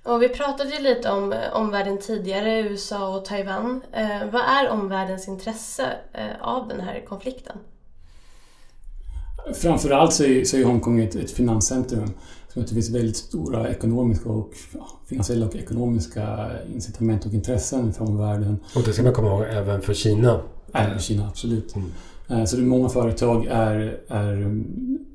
Och 0.04 0.22
vi 0.22 0.30
pratade 0.30 0.70
ju 0.70 0.84
lite 0.84 1.12
om 1.12 1.34
omvärlden 1.54 2.00
tidigare, 2.00 2.60
USA 2.60 3.18
och 3.18 3.26
Taiwan. 3.26 3.82
Eh, 3.92 4.32
vad 4.32 4.42
är 4.42 4.70
omvärldens 4.70 5.28
intresse 5.28 5.84
eh, 6.14 6.42
av 6.42 6.68
den 6.68 6.80
här 6.80 7.06
konflikten? 7.08 7.58
Framförallt 9.54 10.14
så 10.14 10.24
är, 10.24 10.44
så 10.44 10.58
är 10.58 10.64
Hongkong 10.64 11.00
ett, 11.00 11.16
ett 11.16 11.32
finanscentrum. 11.32 12.14
Så 12.54 12.60
det 12.60 12.68
finns 12.68 12.90
väldigt 12.90 13.18
stora 13.18 13.70
ekonomiska 13.70 14.30
och 14.30 14.54
ja, 14.74 14.88
finansiella 15.08 15.46
och 15.46 15.56
ekonomiska 15.56 16.52
incitament 16.74 17.26
och 17.26 17.34
intressen 17.34 17.94
från 17.94 18.08
omvärlden. 18.08 18.60
Och 18.76 18.84
det 18.84 18.94
ska 18.94 19.04
man 19.04 19.14
komma 19.14 19.28
ihåg 19.28 19.44
även 19.44 19.82
för 19.82 19.94
Kina. 19.94 20.42
Även 20.74 20.94
för 20.94 21.00
Kina, 21.00 21.28
absolut. 21.28 21.76
Mm. 21.76 21.92
Eh, 22.30 22.44
så 22.44 22.56
det 22.56 22.62
är 22.62 22.66
många 22.66 22.90
företag 22.90 23.46
är, 23.46 24.02
är, 24.08 24.64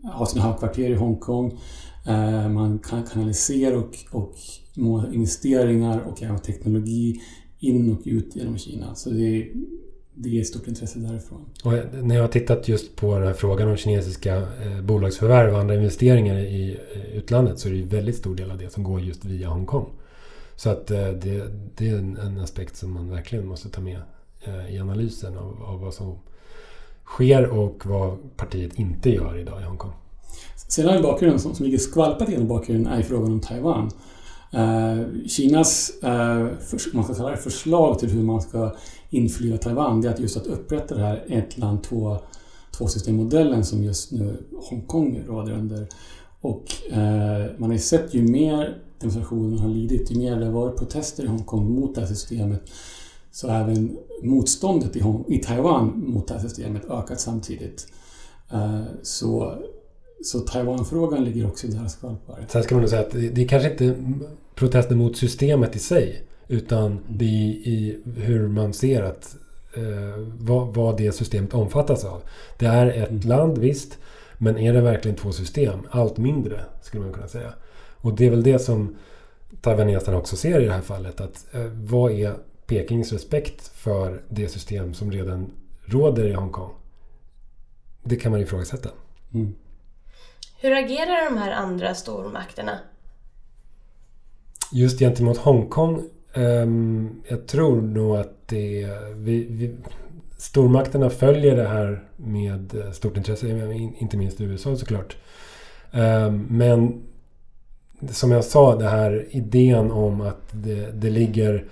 har 0.04 0.26
sina 0.26 0.44
högkvarter 0.44 0.90
i 0.90 0.94
Hongkong. 0.94 1.58
Eh, 2.06 2.48
man 2.48 2.78
kan 2.78 3.02
kanalisera 3.02 3.78
och, 3.78 3.94
och 4.10 4.34
investeringar 5.12 6.00
och 6.00 6.22
även 6.22 6.38
teknologi 6.38 7.20
in 7.58 7.92
och 7.92 8.00
ut 8.04 8.36
genom 8.36 8.58
Kina. 8.58 8.94
Så 8.94 9.10
det 9.10 9.22
är, 9.22 9.52
det 10.14 10.36
är 10.36 10.40
ett 10.40 10.46
stort 10.46 10.68
intresse 10.68 10.98
därifrån. 10.98 11.44
Och 11.64 11.74
eh, 11.74 11.84
när 12.02 12.14
jag 12.14 12.22
har 12.22 12.28
tittat 12.28 12.68
just 12.68 12.96
på 12.96 13.14
den 13.14 13.26
här 13.26 13.34
frågan 13.34 13.68
om 13.68 13.76
kinesiska 13.76 14.46
bolagsförvärv 14.82 15.52
och 15.52 15.60
andra 15.60 15.74
investeringar 15.74 16.38
i 16.38 16.78
utlandet 17.14 17.58
så 17.58 17.68
är 17.68 17.72
det 17.72 17.82
en 17.82 17.88
väldigt 17.88 18.16
stor 18.16 18.34
del 18.34 18.50
av 18.50 18.58
det 18.58 18.72
som 18.72 18.82
går 18.82 19.00
just 19.00 19.24
via 19.24 19.48
Hongkong. 19.48 19.88
Så 20.56 20.70
att 20.70 20.86
det, 20.86 21.50
det 21.76 21.88
är 21.88 21.98
en, 21.98 22.16
en 22.16 22.40
aspekt 22.40 22.76
som 22.76 22.92
man 22.92 23.10
verkligen 23.10 23.46
måste 23.46 23.68
ta 23.68 23.80
med 23.80 24.00
i 24.70 24.78
analysen 24.78 25.36
av, 25.36 25.62
av 25.62 25.80
vad 25.80 25.94
som 25.94 26.18
sker 27.14 27.46
och 27.46 27.86
vad 27.86 28.36
partiet 28.36 28.78
inte 28.78 29.10
gör 29.10 29.38
idag 29.38 29.60
i 29.60 29.64
Hongkong. 29.64 29.92
Sedan 30.68 30.94
har 30.94 31.02
bakgrunden 31.02 31.40
som, 31.40 31.54
som 31.54 31.64
ligger 31.64 31.78
skvalpat 31.78 32.28
genom 32.28 32.48
bakgrunden 32.48 32.92
är 32.92 33.02
frågan 33.02 33.32
om 33.32 33.40
Taiwan. 33.40 33.90
Eh, 34.52 35.26
Kinas 35.28 35.90
eh, 36.02 36.46
för, 36.60 36.94
man 36.94 37.04
ska 37.04 37.14
kalla 37.14 37.30
det 37.30 37.36
förslag 37.36 37.98
till 37.98 38.10
hur 38.10 38.22
man 38.22 38.42
ska 38.42 38.74
införliva 39.10 39.56
Taiwan 39.56 40.00
det 40.00 40.08
är 40.08 40.12
att 40.12 40.20
just 40.20 40.36
att 40.36 40.46
upprätta 40.46 40.94
det 40.94 41.00
här 41.00 41.24
ett 41.28 41.58
land, 41.58 41.82
två, 41.82 42.18
två 42.78 42.86
systemmodellen 42.86 43.64
som 43.64 43.84
just 43.84 44.12
nu 44.12 44.46
Hongkong 44.70 45.22
råder 45.26 45.52
under. 45.52 45.88
Och 46.40 46.64
eh, 46.90 47.46
man 47.58 47.70
har 47.70 47.72
ju 47.72 47.78
sett 47.78 48.14
ju 48.14 48.22
mer 48.22 48.78
demonstrationen 49.00 49.58
har 49.58 49.68
lidit, 49.68 50.10
ju 50.10 50.18
mer 50.18 50.36
det 50.36 50.44
har 50.44 50.52
varit 50.52 50.76
protester 50.76 51.24
i 51.24 51.26
Hongkong 51.26 51.74
mot 51.74 51.94
det 51.94 52.00
här 52.00 52.08
systemet 52.08 52.70
så 53.30 53.48
har 53.48 53.60
även 53.60 53.98
motståndet 54.22 54.96
i, 54.96 55.02
i 55.28 55.38
Taiwan 55.38 56.04
mot 56.06 56.28
det 56.28 56.34
här 56.34 56.40
systemet 56.40 56.90
ökat 56.90 57.20
samtidigt. 57.20 57.86
Uh, 58.52 58.82
så, 59.02 59.54
så 60.24 60.40
Taiwan-frågan 60.40 61.24
ligger 61.24 61.46
också 61.46 61.66
i 61.66 61.70
deras 61.70 61.92
skvalpare. 61.92 62.44
Sen 62.48 62.62
ska 62.62 62.74
man 62.74 62.82
nog 62.82 62.90
säga 62.90 63.02
att 63.02 63.10
det, 63.10 63.28
det 63.28 63.44
är 63.44 63.48
kanske 63.48 63.70
inte 63.70 63.94
protester 64.54 64.94
mot 64.94 65.16
systemet 65.16 65.76
i 65.76 65.78
sig 65.78 66.28
utan 66.48 66.98
det 67.08 67.24
är 67.24 67.28
i, 67.28 67.70
i 67.70 68.00
hur 68.16 68.48
man 68.48 68.72
ser 68.72 69.02
att 69.02 69.36
eh, 69.76 70.26
vad, 70.38 70.74
vad, 70.74 70.96
det 70.96 71.12
systemet 71.12 71.54
omfattas 71.54 72.04
av. 72.04 72.22
Det 72.58 72.66
är 72.66 72.86
ett 72.86 73.10
mm. 73.10 73.28
land, 73.28 73.58
visst. 73.58 73.98
Men 74.38 74.58
är 74.58 74.72
det 74.72 74.80
verkligen 74.80 75.16
två 75.16 75.32
system? 75.32 75.78
Allt 75.90 76.16
mindre, 76.18 76.60
skulle 76.82 77.02
man 77.02 77.12
kunna 77.12 77.28
säga. 77.28 77.52
Och 77.96 78.14
det 78.14 78.26
är 78.26 78.30
väl 78.30 78.42
det 78.42 78.58
som 78.58 78.96
taiwaneserna 79.60 80.16
också 80.16 80.36
ser 80.36 80.60
i 80.60 80.64
det 80.64 80.72
här 80.72 80.80
fallet. 80.80 81.20
Att 81.20 81.46
eh, 81.52 81.64
vad 81.64 82.12
är 82.12 82.34
Pekings 82.68 83.12
respekt 83.12 83.68
för 83.68 84.22
det 84.28 84.48
system 84.48 84.94
som 84.94 85.12
redan 85.12 85.50
råder 85.84 86.26
i 86.26 86.32
Hongkong. 86.32 86.70
Det 88.02 88.16
kan 88.16 88.32
man 88.32 88.40
ifrågasätta. 88.40 88.88
Mm. 89.34 89.54
Hur 90.60 90.72
agerar 90.72 91.30
de 91.30 91.38
här 91.38 91.52
andra 91.52 91.94
stormakterna? 91.94 92.78
Just 94.72 94.98
gentemot 94.98 95.36
Hongkong. 95.36 96.02
Um, 96.34 97.22
jag 97.28 97.46
tror 97.46 97.80
nog 97.80 98.16
att 98.16 98.48
det... 98.48 98.88
Vi, 99.14 99.46
vi, 99.50 99.76
stormakterna 100.36 101.10
följer 101.10 101.56
det 101.56 101.68
här 101.68 102.04
med 102.16 102.82
stort 102.92 103.16
intresse. 103.16 103.48
Inte 103.98 104.16
minst 104.16 104.40
USA 104.40 104.76
såklart. 104.76 105.16
Um, 105.92 106.46
men 106.50 107.02
som 108.10 108.30
jag 108.32 108.44
sa, 108.44 108.76
det 108.76 108.88
här 108.88 109.26
idén 109.30 109.90
om 109.90 110.20
att 110.20 110.42
det, 110.52 110.90
det 110.94 111.10
ligger 111.10 111.64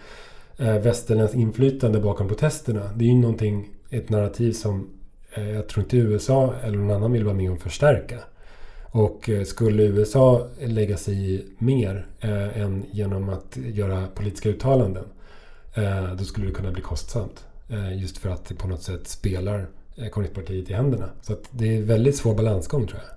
Eh, 0.58 0.78
västerländskt 0.78 1.36
inflytande 1.36 2.00
bakom 2.00 2.28
protesterna. 2.28 2.90
Det 2.94 3.04
är 3.04 3.08
ju 3.08 3.14
någonting, 3.14 3.68
ett 3.90 4.10
narrativ 4.10 4.52
som 4.52 4.88
eh, 5.34 5.50
jag 5.50 5.68
tror 5.68 5.84
inte 5.84 5.96
USA 5.96 6.54
eller 6.64 6.78
någon 6.78 6.96
annan 6.96 7.12
vill 7.12 7.24
vara 7.24 7.34
med 7.34 7.50
och 7.50 7.60
förstärka. 7.60 8.18
Och 8.90 9.28
eh, 9.28 9.44
skulle 9.44 9.82
USA 9.82 10.46
lägga 10.60 10.96
sig 10.96 11.34
i 11.34 11.44
mer 11.58 12.06
eh, 12.20 12.60
än 12.60 12.84
genom 12.90 13.28
att 13.28 13.56
göra 13.56 14.06
politiska 14.14 14.48
uttalanden 14.48 15.04
eh, 15.74 16.14
då 16.18 16.24
skulle 16.24 16.46
det 16.46 16.52
kunna 16.52 16.70
bli 16.70 16.82
kostsamt. 16.82 17.44
Eh, 17.68 18.00
just 18.02 18.18
för 18.18 18.28
att 18.28 18.44
det 18.44 18.54
på 18.54 18.68
något 18.68 18.82
sätt 18.82 19.08
spelar 19.08 19.66
eh, 19.96 20.08
kommunistpartiet 20.08 20.70
i 20.70 20.72
händerna. 20.72 21.08
Så 21.22 21.36
det 21.50 21.76
är 21.76 21.82
väldigt 21.82 22.16
svår 22.16 22.34
balansgång 22.34 22.86
tror 22.86 23.00
jag. 23.00 23.16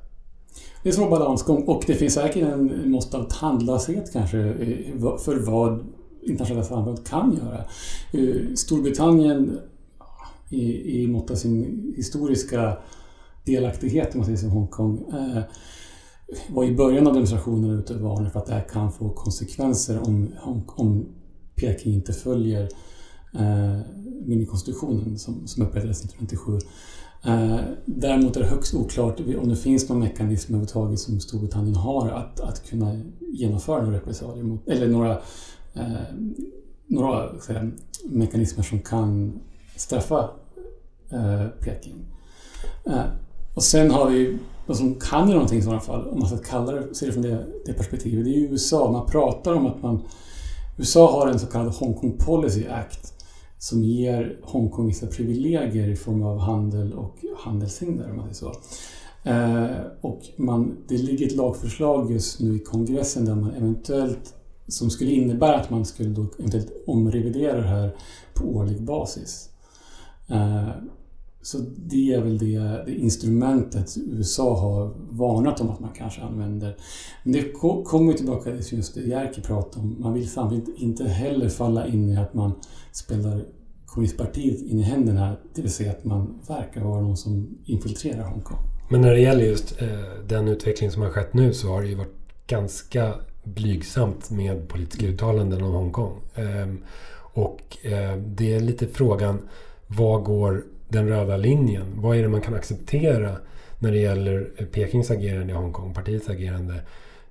Det 0.83 0.89
är 0.89 0.91
en 0.91 0.95
svår 0.95 1.09
balansgång 1.09 1.63
och 1.63 1.83
det 1.87 1.93
finns 1.93 2.13
säkert 2.13 2.43
en 2.43 2.91
mått 2.91 3.13
av 3.13 3.29
tandlöshet 3.29 4.13
kanske 4.13 4.53
för 4.99 5.45
vad 5.51 5.85
internationella 6.21 6.65
samfundet 6.65 7.09
kan 7.09 7.37
göra. 7.43 7.65
Eh, 8.11 8.53
Storbritannien 8.55 9.59
i, 10.49 11.01
i 11.01 11.07
mått 11.07 11.31
av 11.31 11.35
sin 11.35 11.93
historiska 11.97 12.77
delaktighet, 13.45 14.13
om 14.13 14.19
man 14.19 14.25
säger 14.25 14.37
som 14.39 14.49
Hongkong, 14.49 15.05
eh, 15.11 15.43
var 16.49 16.63
i 16.63 16.75
början 16.75 17.07
av 17.07 17.13
demonstrationerna 17.13 17.73
ute 17.73 17.93
och 17.93 18.01
varnade 18.01 18.29
för 18.29 18.39
att 18.39 18.45
det 18.45 18.53
här 18.53 18.67
kan 18.71 18.91
få 18.91 19.09
konsekvenser 19.09 20.07
om, 20.07 20.29
om 20.67 21.05
Peking 21.55 21.93
inte 21.93 22.13
följer 22.13 22.69
eh, 23.33 23.79
minikonstitutionen 24.25 25.19
som, 25.19 25.47
som 25.47 25.63
upprättades 25.63 26.05
1997. 26.05 26.59
Eh, 27.23 27.59
däremot 27.85 28.35
är 28.35 28.39
det 28.39 28.47
högst 28.47 28.73
oklart 28.73 29.19
om 29.41 29.49
det 29.49 29.55
finns 29.55 29.89
någon 29.89 29.99
mekanism 29.99 30.53
överhuvudtaget 30.53 30.99
som 30.99 31.19
Storbritannien 31.19 31.75
har 31.75 32.09
att, 32.09 32.39
att 32.39 32.69
kunna 32.69 33.01
genomföra 33.19 33.81
några 33.81 33.97
repressalier 33.97 34.43
mot, 34.43 34.67
eller 34.67 34.87
några 34.87 35.17
eh, 35.73 36.15
några 36.87 37.39
säga, 37.39 37.71
mekanismer 38.05 38.63
som 38.63 38.79
kan 38.79 39.39
straffa 39.75 40.29
eh, 41.09 41.47
Peking. 41.47 42.05
Eh, 42.85 43.03
och 43.55 43.63
sen 43.63 43.91
har 43.91 44.09
vi 44.09 44.37
vad 44.67 44.77
som 44.77 44.95
kan 44.95 45.27
göra 45.27 45.33
någonting 45.33 45.59
i 45.59 45.61
sådana 45.61 45.81
fall, 45.81 46.07
om 46.07 46.19
man 46.19 46.27
ska 46.27 46.37
kalla 46.37 46.71
det, 46.71 46.95
se 46.95 47.05
det 47.05 47.11
från 47.11 47.23
det, 47.23 47.45
det 47.65 47.73
perspektivet, 47.73 48.25
det 48.25 48.31
är 48.31 48.39
ju 48.39 48.47
USA. 48.47 48.91
Man 48.91 49.05
pratar 49.05 49.53
om 49.53 49.67
att 49.67 49.81
man... 49.81 50.01
USA 50.77 51.11
har 51.11 51.27
en 51.27 51.39
så 51.39 51.47
kallad 51.47 51.73
Hongkong 51.73 52.17
Policy 52.17 52.67
Act 52.67 53.13
som 53.57 53.83
ger 53.83 54.39
Hongkong 54.43 54.87
vissa 54.87 55.07
privilegier 55.07 55.87
i 55.87 55.95
form 55.95 56.23
av 56.23 56.39
handel 56.39 56.93
och 56.93 57.17
handelshinder, 57.37 58.09
om 58.09 58.17
man 58.17 58.33
säger 58.33 58.53
så. 58.53 58.59
Eh, 59.23 59.81
och 60.01 60.21
man, 60.37 60.77
det 60.87 60.97
ligger 60.97 61.25
ett 61.25 61.35
lagförslag 61.35 62.11
just 62.11 62.39
nu 62.39 62.55
i 62.55 62.59
kongressen 62.59 63.25
där 63.25 63.35
man 63.35 63.51
eventuellt 63.51 64.33
som 64.69 64.89
skulle 64.89 65.11
innebära 65.11 65.55
att 65.55 65.69
man 65.69 65.85
skulle 65.85 66.09
då 66.09 66.25
eventuellt 66.39 66.71
omrevidera 66.87 67.57
det 67.57 67.67
här 67.67 67.95
på 68.33 68.43
årlig 68.43 68.81
basis. 68.81 69.49
Eh, 70.27 70.69
så 71.41 71.57
det 71.77 72.13
är 72.13 72.21
väl 72.21 72.37
det, 72.37 72.59
det, 72.85 72.95
instrumentet 72.95 73.97
USA 73.97 74.59
har 74.59 74.93
varnat 75.09 75.61
om 75.61 75.69
att 75.69 75.79
man 75.79 75.89
kanske 75.97 76.21
använder. 76.21 76.77
Men 77.23 77.33
det 77.33 77.51
kommer 77.85 78.13
tillbaka 78.13 78.43
till 78.57 78.77
just 78.77 78.95
det 78.95 79.01
Jerker 79.01 79.41
pratade 79.41 79.85
om. 79.85 79.95
Man 79.99 80.13
vill 80.13 80.29
samtidigt 80.29 80.79
inte 80.79 81.03
heller 81.03 81.49
falla 81.49 81.87
in 81.87 82.09
i 82.09 82.17
att 82.17 82.33
man 82.33 82.51
spelar 82.91 83.45
kommunistpartiet 83.85 84.61
in 84.61 84.79
i 84.79 84.81
händerna. 84.81 85.35
Det 85.55 85.61
vill 85.61 85.73
säga 85.73 85.91
att 85.91 86.05
man 86.05 86.39
verkar 86.47 86.81
vara 86.81 87.01
någon 87.01 87.17
som 87.17 87.57
infiltrerar 87.65 88.23
Hongkong. 88.23 88.57
Men 88.91 89.01
när 89.01 89.11
det 89.11 89.19
gäller 89.19 89.45
just 89.45 89.81
eh, 89.81 89.87
den 90.27 90.47
utveckling 90.47 90.91
som 90.91 91.01
har 91.01 91.09
skett 91.09 91.33
nu 91.33 91.53
så 91.53 91.67
har 91.67 91.81
det 91.81 91.87
ju 91.87 91.95
varit 91.95 92.15
ganska 92.47 93.15
blygsamt 93.43 94.29
med 94.29 94.67
politiska 94.67 95.05
uttalanden 95.05 95.63
om 95.63 95.71
Hongkong. 95.71 96.21
Ehm, 96.35 96.83
och 97.33 97.77
eh, 97.81 98.17
det 98.17 98.53
är 98.53 98.59
lite 98.59 98.87
frågan, 98.87 99.49
var 99.87 100.19
går 100.19 100.63
den 100.87 101.07
röda 101.07 101.37
linjen? 101.37 101.85
Vad 101.95 102.17
är 102.17 102.21
det 102.21 102.29
man 102.29 102.41
kan 102.41 102.55
acceptera 102.55 103.35
när 103.79 103.91
det 103.91 103.97
gäller 103.97 104.43
Pekings 104.71 105.11
agerande 105.11 105.53
i 105.53 105.55
Hongkong, 105.55 105.93
partiets 105.93 106.29
agerande? 106.29 106.81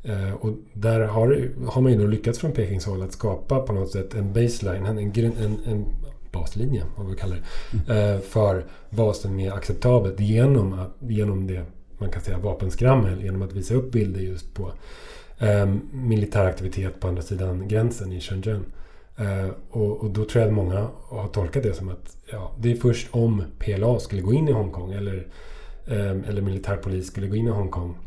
Eh, 0.03 0.33
och 0.33 0.51
där 0.73 1.01
har, 1.01 1.49
har 1.67 1.83
man 1.83 1.93
ju 1.93 1.99
då 1.99 2.07
lyckats 2.07 2.39
från 2.39 2.53
Pekings 2.53 2.87
håll 2.87 3.03
att 3.03 3.13
skapa 3.13 3.61
på 3.61 3.73
något 3.73 3.91
sätt 3.91 4.15
en 4.15 4.33
baseline, 4.33 4.87
en, 4.87 4.99
en, 4.99 5.59
en 5.67 5.85
baslinje, 6.33 6.83
vad 6.97 7.07
vi 7.07 7.17
kallar 7.17 7.37
det, 7.37 7.93
mm. 7.93 8.15
Eh, 8.15 8.21
för 8.21 8.65
vad 8.91 9.17
som 9.17 9.41
är 9.41 9.53
acceptabelt 9.53 10.21
genom, 10.21 10.85
genom 10.99 11.47
det 11.47 11.65
man 11.99 12.11
kan 12.11 12.23
säga 12.23 12.39
vapenskrammel, 12.39 13.23
genom 13.23 13.43
att 13.43 13.53
visa 13.53 13.75
upp 13.75 13.93
bilder 13.93 14.21
just 14.21 14.55
på 14.55 14.73
eh, 15.39 15.67
militär 15.93 16.45
aktivitet 16.45 17.01
på 17.01 17.09
andra 17.09 17.23
sidan 17.23 17.69
gränsen 17.69 18.13
i 18.13 18.21
Shenzhen. 18.21 18.65
Eh, 19.17 19.51
och, 19.71 19.97
och, 19.97 20.11
då 20.11 20.25
tror 20.25 20.43
jag 20.43 20.49
att 20.49 20.55
många 20.55 20.89
har 21.09 21.29
tolkat 21.29 21.63
det 21.63 21.75
som 21.75 21.89
att 21.89 22.17
ja, 22.31 22.53
det 22.59 22.73
är 22.73 22.77
först 22.77 23.09
om 23.11 23.45
PLA 23.59 23.99
skulle 23.99 24.23
gå 24.23 24.33
in 24.33 24.49
i 24.49 24.53
Hongkong 24.53 24.93
eller, 24.93 25.27
eh, 25.87 26.29
eller 26.29 26.43
militärpolis 26.43 27.07
skulle 27.07 27.27
gå 27.27 27.37
in 27.37 27.47
i 27.47 27.51
Hongkong 27.51 27.99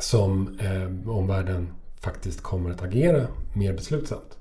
som 0.00 0.58
eh, 0.58 1.10
omvärlden 1.10 1.68
faktiskt 2.00 2.42
kommer 2.42 2.70
att 2.70 2.82
agera 2.82 3.26
mer 3.54 3.72
beslutsamt. 3.72 4.38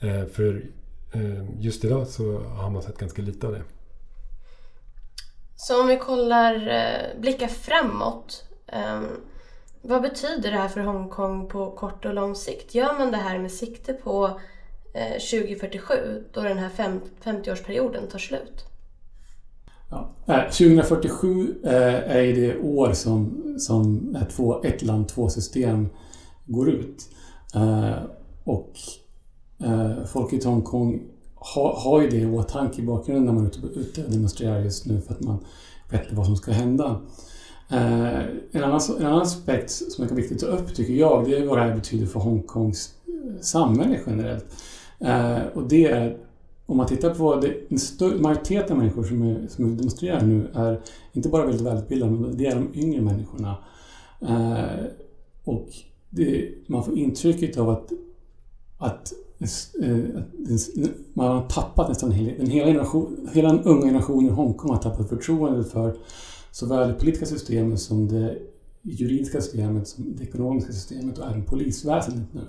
Eh, 0.00 0.24
för 0.24 0.64
eh, 1.12 1.60
just 1.60 1.84
idag 1.84 2.06
så 2.06 2.38
har 2.40 2.70
man 2.70 2.82
sett 2.82 2.98
ganska 2.98 3.22
lite 3.22 3.46
av 3.46 3.52
det. 3.52 3.62
Så 5.56 5.80
om 5.80 5.86
vi 5.86 5.96
kollar, 5.96 6.54
eh, 6.54 7.20
blickar 7.20 7.46
framåt. 7.46 8.44
Ehm, 8.66 9.06
vad 9.86 10.02
betyder 10.02 10.50
det 10.50 10.56
här 10.56 10.68
för 10.68 10.80
Hongkong 10.80 11.48
på 11.48 11.70
kort 11.70 12.04
och 12.04 12.14
lång 12.14 12.34
sikt? 12.34 12.74
Gör 12.74 12.98
man 12.98 13.10
det 13.10 13.16
här 13.16 13.38
med 13.38 13.52
sikte 13.52 13.92
på 13.92 14.40
eh, 14.94 15.40
2047 15.40 16.24
då 16.32 16.42
den 16.42 16.58
här 16.58 16.70
50-årsperioden 17.22 18.10
tar 18.10 18.18
slut? 18.18 18.64
Ja. 19.90 20.10
Eh, 20.26 20.42
2047 20.42 21.54
eh, 21.64 21.72
är 22.16 22.34
det 22.34 22.58
år 22.58 22.92
som, 22.92 23.54
som 23.58 24.16
två, 24.30 24.62
ett 24.62 24.82
land, 24.82 25.08
två 25.08 25.28
system 25.28 25.88
går 26.46 26.70
ut. 26.70 27.08
Och 28.44 28.72
folk 30.06 30.32
i 30.32 30.44
Hongkong 30.44 31.02
har, 31.34 31.74
har 31.74 32.02
ju 32.02 32.08
det 32.08 32.16
i 32.16 32.26
åtanke 32.26 32.82
i 32.82 32.84
bakgrunden 32.84 33.24
när 33.24 33.32
man 33.32 33.44
är 33.44 33.48
ute, 33.48 33.66
ute 33.80 34.04
och 34.04 34.10
demonstrerar 34.10 34.60
just 34.60 34.86
nu 34.86 35.00
för 35.00 35.14
att 35.14 35.20
man 35.20 35.44
vet 35.90 36.12
vad 36.12 36.26
som 36.26 36.36
ska 36.36 36.52
hända. 36.52 37.00
Eh, 37.68 38.20
en, 38.52 38.64
annan, 38.64 38.80
en 38.98 39.06
annan 39.06 39.22
aspekt 39.22 39.70
som 39.70 40.04
är 40.04 40.08
viktigt 40.14 40.42
att 40.42 40.50
ta 40.50 40.56
upp, 40.56 40.74
tycker 40.74 40.92
jag, 40.92 41.24
det 41.24 41.36
är 41.36 41.46
vad 41.46 41.58
det 41.58 41.62
här 41.62 41.74
betyder 41.74 42.06
för 42.06 42.20
Hongkongs 42.20 42.94
eh, 43.06 43.40
samhälle 43.40 44.00
generellt. 44.06 44.46
Eh, 44.98 45.46
och 45.54 45.68
det 45.68 45.84
är, 45.84 46.16
om 46.66 46.76
man 46.76 46.86
tittar 46.86 47.14
på 47.14 47.36
det, 47.36 47.54
en 47.68 47.78
större, 47.78 48.18
majoriteten 48.18 48.72
av 48.72 48.78
människor 48.78 49.04
som, 49.04 49.22
är, 49.22 49.46
som 49.48 49.76
demonstrerar 49.76 50.22
nu 50.22 50.50
är 50.54 50.80
inte 51.12 51.28
bara 51.28 51.46
väldigt 51.46 51.66
välutbildade, 51.66 52.12
men 52.12 52.36
det 52.36 52.46
är 52.46 52.54
de 52.54 52.68
yngre 52.74 53.02
människorna. 53.02 53.56
Eh, 54.20 54.84
och 55.44 55.68
det, 56.10 56.48
man 56.66 56.84
får 56.84 56.98
intrycket 56.98 57.58
av 57.58 57.70
att, 57.70 57.92
att 58.78 59.12
eh, 59.82 60.20
man 61.14 61.28
har 61.28 61.48
tappat 61.48 61.88
nästan 61.88 62.12
hela, 62.12 62.44
hela, 62.44 62.66
generation, 62.66 63.28
hela 63.32 63.48
den 63.48 63.62
unga 63.62 63.86
generationen 63.86 64.26
i 64.26 64.30
Hongkong 64.30 64.70
har 64.70 64.82
tappat 64.82 65.08
förtroendet 65.08 65.72
för 65.72 65.96
såväl 66.54 66.88
det 66.88 66.94
politiska 66.94 67.26
systemet 67.26 67.80
som 67.80 68.08
det 68.08 68.38
juridiska 68.82 69.40
systemet, 69.40 69.88
som 69.88 70.16
det 70.16 70.24
ekonomiska 70.24 70.72
systemet 70.72 71.18
och 71.18 71.26
även 71.26 71.44
polisväsendet 71.44 72.26
nu. 72.32 72.40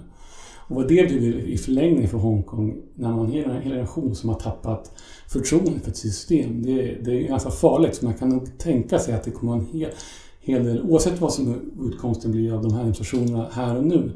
Och 0.67 0.75
vad 0.75 0.87
det 0.87 1.03
betyder 1.03 1.39
i 1.39 1.57
förlängningen 1.57 2.09
för 2.09 2.17
Hongkong 2.17 2.81
när 2.95 3.09
man 3.09 3.17
har 3.19 3.25
en 3.25 3.31
hel 3.31 3.63
generation 3.63 4.15
som 4.15 4.29
har 4.29 4.39
tappat 4.39 4.91
förtroendet 5.27 5.83
för 5.83 5.91
ett 5.91 5.97
system, 5.97 6.63
det, 6.63 6.97
det 7.05 7.11
är 7.11 7.27
ganska 7.27 7.49
farligt. 7.49 7.95
Så 7.95 8.05
man 8.05 8.13
kan 8.13 8.29
nog 8.29 8.57
tänka 8.57 8.99
sig 8.99 9.13
att 9.13 9.23
det 9.23 9.31
kommer 9.31 9.53
att 9.53 9.59
vara 9.59 9.69
en 9.69 9.79
hel, 9.79 9.91
hel 10.39 10.63
del, 10.63 10.81
oavsett 10.81 11.21
vad 11.21 11.33
som 11.33 11.71
utkomsten 11.81 12.31
blir 12.31 12.53
av 12.53 12.61
de 12.61 12.73
här 12.73 12.79
demonstrationerna 12.79 13.49
här 13.51 13.77
och 13.77 13.85
nu, 13.85 14.11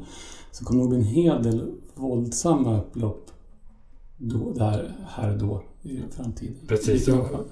så 0.52 0.64
kommer 0.64 0.82
det 0.82 0.88
nog 0.88 0.98
bli 0.98 0.98
en 0.98 1.14
hel 1.14 1.42
del 1.42 1.70
våldsamma 1.94 2.78
upplopp 2.78 3.30
då, 4.22 4.52
där, 4.52 4.92
här 5.08 5.32
och 5.32 5.38
då 5.38 5.62
i 5.82 6.00
framtiden. 6.16 6.54
Precis, 6.68 7.08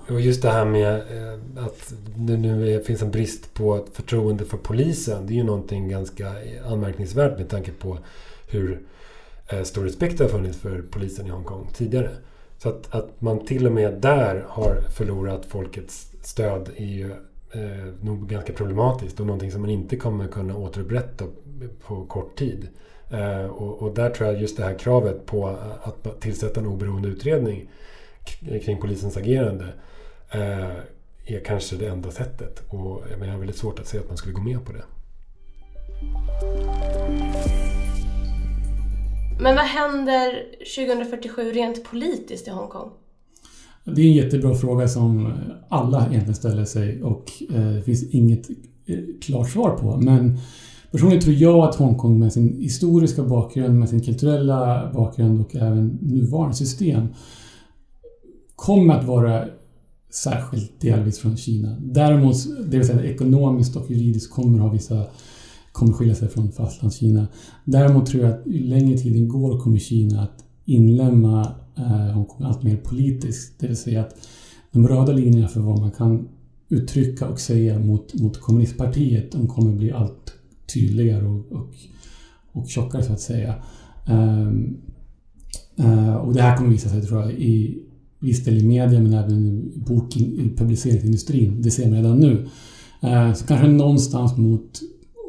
och 0.09 0.21
just 0.21 0.43
det 0.43 0.51
här 0.51 0.65
med 0.65 0.95
eh, 0.95 1.65
att 1.65 1.95
det 2.17 2.37
nu 2.37 2.83
finns 2.87 3.03
en 3.03 3.11
brist 3.11 3.55
på 3.55 3.87
förtroende 3.93 4.45
för 4.45 4.57
polisen. 4.57 5.27
Det 5.27 5.33
är 5.33 5.37
ju 5.37 5.45
någonting 5.45 5.89
ganska 5.89 6.33
anmärkningsvärt 6.67 7.39
med 7.39 7.49
tanke 7.49 7.73
på 7.73 7.99
hur 8.49 8.83
eh, 9.49 9.63
stor 9.63 9.85
respekt 9.85 10.19
det 10.19 10.25
har 10.25 10.29
funnits 10.31 10.59
för 10.59 10.83
polisen 10.91 11.27
i 11.27 11.31
Hongkong 11.31 11.69
tidigare. 11.75 12.11
Så 12.59 12.69
att, 12.69 12.95
att 12.95 13.21
man 13.21 13.47
till 13.47 13.67
och 13.67 13.73
med 13.73 14.01
där 14.01 14.45
har 14.49 14.81
förlorat 14.97 15.47
folkets 15.47 16.13
stöd 16.23 16.71
är 16.77 16.85
ju 16.85 17.11
eh, 17.51 17.95
nog 18.01 18.29
ganska 18.29 18.53
problematiskt 18.53 19.21
och 19.21 19.27
någonting 19.27 19.53
som 19.53 19.61
man 19.61 19.71
inte 19.71 19.97
kommer 19.97 20.29
kunna 20.29 20.57
återupprätta 20.57 21.25
på 21.87 22.05
kort 22.05 22.39
tid. 22.39 22.69
Eh, 23.11 23.47
och, 23.47 23.83
och, 23.83 23.95
där 23.95 24.11
tror 24.11 24.29
jag 24.29 24.41
just 24.41 24.57
det 24.57 24.65
här 24.65 24.79
kravet 24.79 25.27
på 25.27 25.57
att 25.83 26.21
tillsätta 26.21 26.61
en 26.61 26.67
oberoende 26.67 27.09
utredning 27.09 27.69
kring 28.65 28.81
polisens 28.81 29.17
agerande 29.17 29.65
eh, 30.31 30.77
är 31.27 31.45
kanske 31.45 31.77
det 31.77 31.87
enda 31.87 32.11
sättet. 32.11 32.63
Och 32.69 33.03
jag 33.11 33.27
har 33.27 33.39
väldigt 33.39 33.57
svårt 33.57 33.79
att 33.79 33.87
se 33.87 33.99
att 33.99 34.09
man 34.09 34.17
skulle 34.17 34.35
gå 34.35 34.43
med 34.43 34.65
på 34.65 34.73
det. 34.73 34.85
Men 39.41 39.57
vad 39.57 39.65
händer 39.65 40.45
2047 40.77 41.53
rent 41.53 41.85
politiskt 41.85 42.49
i 42.49 42.51
Hongkong? 42.51 42.91
Det 43.85 44.01
är 44.01 44.07
en 44.07 44.13
jättebra 44.13 44.55
fråga 44.55 44.89
som 44.89 45.33
alla 45.69 46.01
egentligen 46.01 46.35
ställer 46.35 46.65
sig 46.65 47.03
och 47.03 47.33
eh, 47.51 47.71
det 47.71 47.83
finns 47.83 48.15
inget 48.15 48.49
klart 49.21 49.51
svar 49.51 49.71
på. 49.71 49.97
Men 49.97 50.39
Personligen 50.91 51.23
tror 51.23 51.35
jag 51.35 51.69
att 51.69 51.75
Hongkong 51.75 52.19
med 52.19 52.33
sin 52.33 52.57
historiska 52.61 53.23
bakgrund, 53.23 53.79
med 53.79 53.89
sin 53.89 54.01
kulturella 54.01 54.93
bakgrund 54.95 55.41
och 55.41 55.57
även 55.57 55.99
nuvarande 56.03 56.57
system 56.57 57.09
kommer 58.57 58.95
att 58.95 59.05
vara 59.07 59.45
särskilt 60.11 60.81
delvis 60.81 61.19
från 61.19 61.37
Kina. 61.37 61.77
Däremot, 61.81 62.37
det 62.71 62.79
vill 62.79 62.87
säga 62.87 63.05
ekonomiskt 63.05 63.77
och 63.77 63.91
juridiskt 63.91 64.33
kommer 64.33 64.59
ha 64.59 64.69
vissa 64.69 65.05
kommer 65.73 65.93
skilja 65.93 66.15
sig 66.15 66.29
från 66.29 66.53
fastlandskina. 66.53 67.27
Däremot 67.65 68.07
tror 68.07 68.25
jag 68.25 68.33
att 68.33 68.47
ju 68.47 68.69
längre 68.69 68.99
tiden 68.99 69.29
går 69.29 69.59
kommer 69.59 69.79
Kina 69.79 70.23
att 70.23 70.45
inlämna 70.65 71.55
eh, 71.77 72.15
Hongkong 72.15 72.47
allt 72.47 72.63
mer 72.63 72.77
politiskt. 72.77 73.61
Det 73.61 73.67
vill 73.67 73.77
säga 73.77 74.01
att 74.01 74.29
de 74.73 74.89
röda 74.89 75.13
linjerna 75.13 75.49
för 75.49 75.61
vad 75.61 75.81
man 75.81 75.91
kan 75.91 76.29
uttrycka 76.69 77.29
och 77.29 77.41
säga 77.41 77.79
mot, 77.79 78.15
mot 78.15 78.41
kommunistpartiet, 78.41 79.33
de 79.33 79.47
kommer 79.47 79.73
bli 79.73 79.93
allt 79.93 80.33
tydligare 80.75 81.27
och, 81.27 81.53
och, 81.53 81.75
och 82.53 82.69
tjockare 82.69 83.03
så 83.03 83.13
att 83.13 83.21
säga. 83.21 83.55
Um, 84.09 84.77
uh, 85.81 86.15
och 86.15 86.35
det 86.35 86.43
här 86.43 86.57
kommer 86.57 86.71
visa 86.71 86.89
sig 86.89 87.03
tror 87.03 87.21
jag 87.21 87.33
i 87.33 87.83
viss 88.19 88.45
del 88.45 88.59
i 88.59 88.67
media 88.67 89.01
men 89.01 89.13
även 89.13 89.47
i 89.47 89.79
bok, 89.79 90.17
i 90.17 90.55
publiceringsindustrin. 90.57 91.63
Det 91.63 91.71
ser 91.71 91.91
man 91.91 91.95
redan 91.95 92.21
nu. 92.21 92.49
Uh, 93.05 93.35
så 93.35 93.47
kanske 93.47 93.69
någonstans 93.69 94.37
mot, 94.37 94.81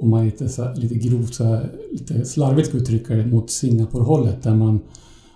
om 0.01 0.09
man 0.09 0.25
lite, 0.25 0.49
så, 0.49 0.73
lite 0.73 0.95
grovt, 0.95 1.33
så, 1.33 1.59
lite 1.91 2.25
slarvigt 2.25 2.67
ska 2.67 2.77
uttrycka 2.77 3.15
det, 3.15 3.25
mot 3.25 3.51
Singapore-hållet 3.51 4.43
där 4.43 4.55
man 4.55 4.79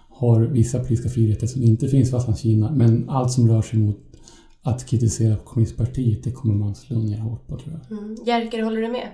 har 0.09 0.41
vissa 0.41 0.79
politiska 0.79 1.09
friheter 1.09 1.47
som 1.47 1.63
inte 1.63 1.87
finns 1.87 2.13
i 2.13 2.33
Kina. 2.37 2.71
Men 2.71 3.09
allt 3.09 3.31
som 3.31 3.47
rör 3.47 3.61
sig 3.61 3.79
mot 3.79 3.97
att 4.61 4.85
kritisera 4.85 5.37
kommunistpartiet, 5.37 6.23
det 6.23 6.31
kommer 6.31 6.55
man 6.55 6.75
slå 6.75 6.99
ner 6.99 7.17
hårt 7.17 7.47
på 7.47 7.57
tror 7.57 7.79
jag. 7.89 7.97
Mm. 7.97 8.17
Jerker, 8.25 8.63
håller 8.63 8.81
du 8.81 8.87
med? 8.87 9.07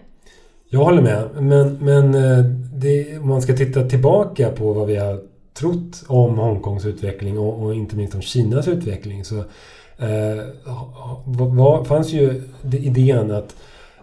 Jag 0.72 0.80
håller 0.80 1.02
med. 1.02 1.30
Men, 1.40 1.78
men 1.82 2.16
eh, 2.16 2.46
det, 2.74 3.18
om 3.18 3.28
man 3.28 3.42
ska 3.42 3.56
titta 3.56 3.90
tillbaka 3.90 4.50
på 4.50 4.74
vad 4.74 4.88
vi 4.88 4.96
har 4.96 5.22
trott 5.54 6.04
om 6.08 6.38
Hongkongs 6.38 6.86
utveckling 6.86 7.40
och, 7.40 7.64
och 7.64 7.76
inte 7.76 7.96
minst 7.96 8.16
om 8.16 8.22
Kinas 8.22 8.68
utveckling 8.68 9.26
så 9.26 9.38
eh, 9.98 10.46
var, 11.26 11.84
fanns 11.84 12.12
ju 12.12 12.44
idén 12.72 13.32
att 13.32 13.56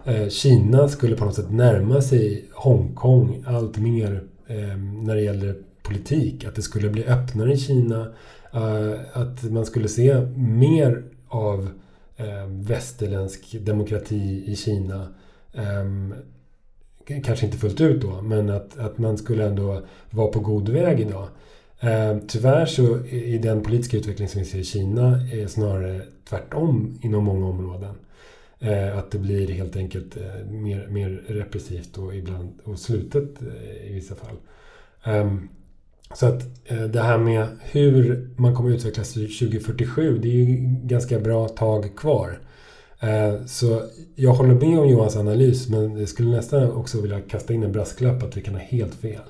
eh, 0.05 0.27
Kina 0.27 0.87
skulle 0.87 1.15
på 1.15 1.25
något 1.25 1.35
sätt 1.35 1.51
närma 1.51 2.01
sig 2.01 2.45
Hongkong 2.53 3.43
allt 3.47 3.77
mer 3.77 4.23
eh, 4.47 4.77
när 4.77 5.15
det 5.15 5.21
gäller 5.21 5.55
politik. 5.83 6.45
Att 6.45 6.55
det 6.55 6.61
skulle 6.61 6.89
bli 6.89 7.05
öppnare 7.05 7.53
i 7.53 7.57
Kina. 7.57 8.07
Eh, 8.53 8.93
att 9.13 9.43
man 9.43 9.65
skulle 9.65 9.87
se 9.87 10.21
mer 10.35 11.03
av 11.27 11.69
eh, 12.17 12.47
västerländsk 12.47 13.55
demokrati 13.59 14.43
i 14.47 14.55
Kina 14.55 15.07
ehm, 15.53 16.13
kanske 17.07 17.45
inte 17.45 17.57
fullt 17.57 17.81
ut 17.81 18.01
då, 18.01 18.21
men 18.21 18.49
att, 18.49 18.77
att 18.77 18.97
man 18.97 19.17
skulle 19.17 19.45
ändå 19.45 19.81
vara 20.09 20.27
på 20.27 20.39
god 20.39 20.69
väg 20.69 20.99
idag. 20.99 21.27
Eh, 21.79 22.17
tyvärr 22.27 22.65
så 22.65 23.05
i 23.05 23.37
den 23.37 23.63
politiska 23.63 23.97
utveckling 23.97 24.27
som 24.27 24.39
vi 24.41 24.45
ser 24.45 24.59
i 24.59 24.63
Kina 24.63 25.19
är 25.33 25.47
snarare 25.47 26.01
tvärtom 26.29 26.99
inom 27.01 27.23
många 27.23 27.45
områden. 27.45 27.95
Eh, 28.59 28.97
att 28.97 29.11
det 29.11 29.19
blir 29.19 29.47
helt 29.47 29.75
enkelt 29.75 30.17
eh, 30.17 30.51
mer, 30.51 30.87
mer 30.87 31.23
repressivt 31.27 31.97
och 31.97 32.15
ibland 32.15 32.53
och 32.63 32.79
slutet 32.79 33.41
eh, 33.41 33.89
i 33.89 33.93
vissa 33.93 34.15
fall. 34.15 34.35
Ehm, 35.03 35.49
så 36.13 36.25
att 36.25 36.43
eh, 36.65 36.83
det 36.83 37.01
här 37.01 37.17
med 37.17 37.47
hur 37.61 38.29
man 38.35 38.55
kommer 38.55 38.69
utvecklas 38.69 39.13
2047, 39.13 40.17
det 40.17 40.27
är 40.27 40.33
ju 40.33 40.57
ganska 40.83 41.19
bra 41.19 41.47
tag 41.47 41.95
kvar. 41.97 42.39
Eh, 42.99 43.45
så 43.45 43.81
jag 44.15 44.33
håller 44.33 44.53
med 44.53 44.79
om 44.79 44.89
Johans 44.89 45.15
analys 45.15 45.69
men 45.69 45.97
jag 45.97 46.09
skulle 46.09 46.29
nästan 46.29 46.71
också 46.71 47.01
vilja 47.01 47.21
kasta 47.21 47.53
in 47.53 47.63
en 47.63 47.71
brasklapp 47.71 48.23
att 48.23 48.37
vi 48.37 48.41
kan 48.41 48.53
ha 48.53 48.61
helt 48.61 48.95
fel. 48.95 49.21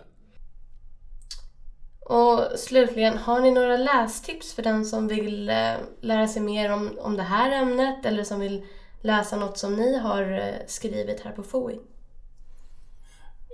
Och 1.99 2.59
slutligen, 2.59 3.17
har 3.17 3.41
ni 3.41 3.51
några 3.51 3.77
lästips 3.77 4.53
för 4.53 4.63
den 4.63 4.85
som 4.85 5.07
vill 5.07 5.49
eh, 5.49 5.73
lära 6.01 6.27
sig 6.27 6.41
mer 6.41 6.73
om, 6.73 6.89
om 6.99 7.17
det 7.17 7.23
här 7.23 7.61
ämnet 7.61 8.05
eller 8.05 8.23
som 8.23 8.39
vill 8.39 8.63
läsa 9.01 9.35
något 9.37 9.57
som 9.57 9.75
ni 9.75 9.97
har 9.97 10.31
eh, 10.31 10.65
skrivit 10.67 11.19
här 11.19 11.31
på 11.31 11.43
FOI? 11.43 11.79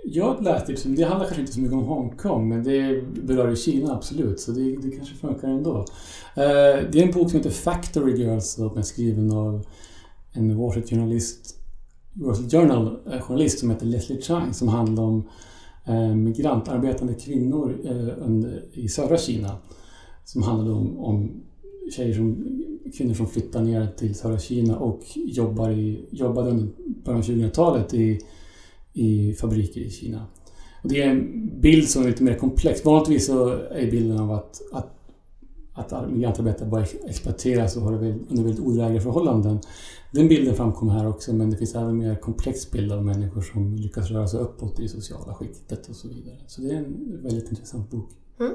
Jag 0.06 0.24
har 0.24 0.34
ett 0.34 0.44
lästips, 0.44 0.82
det 0.82 1.02
handlar 1.02 1.26
kanske 1.26 1.40
inte 1.40 1.52
så 1.52 1.60
mycket 1.60 1.74
om 1.74 1.84
Hongkong 1.84 2.48
men 2.48 2.64
det 2.64 3.02
berör 3.02 3.48
ju 3.50 3.56
Kina 3.56 3.94
absolut 3.94 4.40
så 4.40 4.52
det, 4.52 4.76
det 4.76 4.96
kanske 4.96 5.14
funkar 5.14 5.48
ändå. 5.48 5.84
Det 6.34 6.42
är 6.94 7.02
en 7.02 7.10
bok 7.10 7.30
som 7.30 7.38
heter 7.38 7.50
Factory 7.50 8.16
Girls 8.16 8.52
som 8.52 8.78
är 8.78 8.82
skriven 8.82 9.32
av 9.32 9.66
en 10.34 10.56
Wall 10.56 10.70
Street-journalist, 10.70 11.56
Wall 12.12 12.34
Street 12.34 12.52
Journal-journalist 12.52 13.56
eh, 13.56 13.60
som 13.60 13.70
heter 13.70 13.86
Leslie 13.86 14.22
Chang 14.22 14.54
som 14.54 14.68
handlar 14.68 15.02
om 15.02 15.28
Eh, 15.86 16.14
migrantarbetande 16.14 17.14
kvinnor 17.14 17.76
eh, 17.84 18.82
i 18.84 18.88
södra 18.88 19.18
Kina. 19.18 19.56
Som 20.24 20.42
handlade 20.42 20.72
om, 20.72 20.98
om 20.98 21.42
tjejer 21.96 22.14
som, 22.14 22.60
kvinnor 22.96 23.14
som 23.14 23.26
flyttar 23.26 23.62
ner 23.62 23.86
till 23.86 24.14
södra 24.14 24.38
Kina 24.38 24.78
och 24.78 25.02
jobbar 25.14 25.70
i, 25.70 26.04
jobbade 26.10 26.50
under 26.50 26.68
början 27.04 27.20
av 27.20 27.26
2000-talet 27.26 27.94
i, 27.94 28.20
i 28.92 29.32
fabriker 29.32 29.80
i 29.80 29.90
Kina. 29.90 30.26
Och 30.82 30.88
det 30.88 31.02
är 31.02 31.10
en 31.10 31.50
bild 31.60 31.88
som 31.88 32.02
är 32.02 32.06
lite 32.06 32.22
mer 32.22 32.34
komplex. 32.34 32.84
Vanligtvis 32.84 33.26
så 33.26 33.48
är 33.48 33.90
bilden 33.90 34.18
av 34.18 34.30
att, 34.30 34.62
att 34.72 35.03
att 35.74 36.10
migrantarbetare 36.10 36.68
bara 36.68 36.84
exploateras 37.06 37.76
och 37.76 37.82
har 37.82 37.92
det 37.92 38.14
under 38.28 38.42
väldigt 38.42 38.60
odrägliga 38.60 39.00
förhållanden. 39.00 39.60
Den 40.10 40.28
bilden 40.28 40.54
framkommer 40.54 40.92
här 40.92 41.08
också 41.08 41.32
men 41.32 41.50
det 41.50 41.56
finns 41.56 41.74
även 41.74 41.88
en 41.88 41.98
mer 41.98 42.16
komplex 42.16 42.70
bild 42.70 42.92
av 42.92 43.04
människor 43.04 43.42
som 43.42 43.76
lyckas 43.76 44.10
röra 44.10 44.28
sig 44.28 44.40
uppåt 44.40 44.78
i 44.78 44.82
det 44.82 44.88
sociala 44.88 45.34
skiktet 45.34 45.88
och 45.88 45.96
så 45.96 46.08
vidare. 46.08 46.36
Så 46.46 46.60
det 46.60 46.70
är 46.70 46.76
en 46.76 47.22
väldigt 47.22 47.50
intressant 47.50 47.90
bok. 47.90 48.10
Mm. 48.40 48.52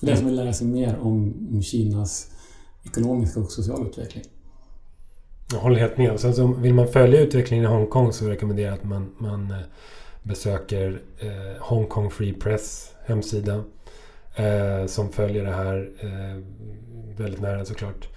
För 0.00 0.06
den 0.06 0.16
som 0.16 0.26
vill 0.26 0.36
lära 0.36 0.52
sig 0.52 0.66
mer 0.66 0.98
om, 0.98 1.48
om 1.52 1.62
Kinas 1.62 2.30
ekonomiska 2.84 3.40
och 3.40 3.50
sociala 3.50 3.86
utveckling. 3.86 4.24
Jag 5.52 5.58
håller 5.58 5.80
helt 5.80 5.98
med. 5.98 6.20
Sen 6.20 6.34
så 6.34 6.46
vill 6.46 6.74
man 6.74 6.88
följa 6.88 7.20
utvecklingen 7.20 7.64
i 7.64 7.68
Hongkong 7.68 8.12
så 8.12 8.28
rekommenderar 8.28 8.68
jag 8.68 8.78
att 8.78 8.84
man, 8.84 9.10
man 9.18 9.50
eh, 9.50 9.56
besöker 10.22 11.02
eh, 11.18 11.62
Hongkong 11.62 12.10
Free 12.10 12.32
Press 12.32 12.94
hemsida 13.06 13.64
eh, 14.34 14.86
som 14.86 15.12
följer 15.12 15.44
det 15.44 15.52
här 15.52 15.90
eh, 16.00 16.42
väldigt 17.16 17.40
nära 17.40 17.64
såklart. 17.64 18.08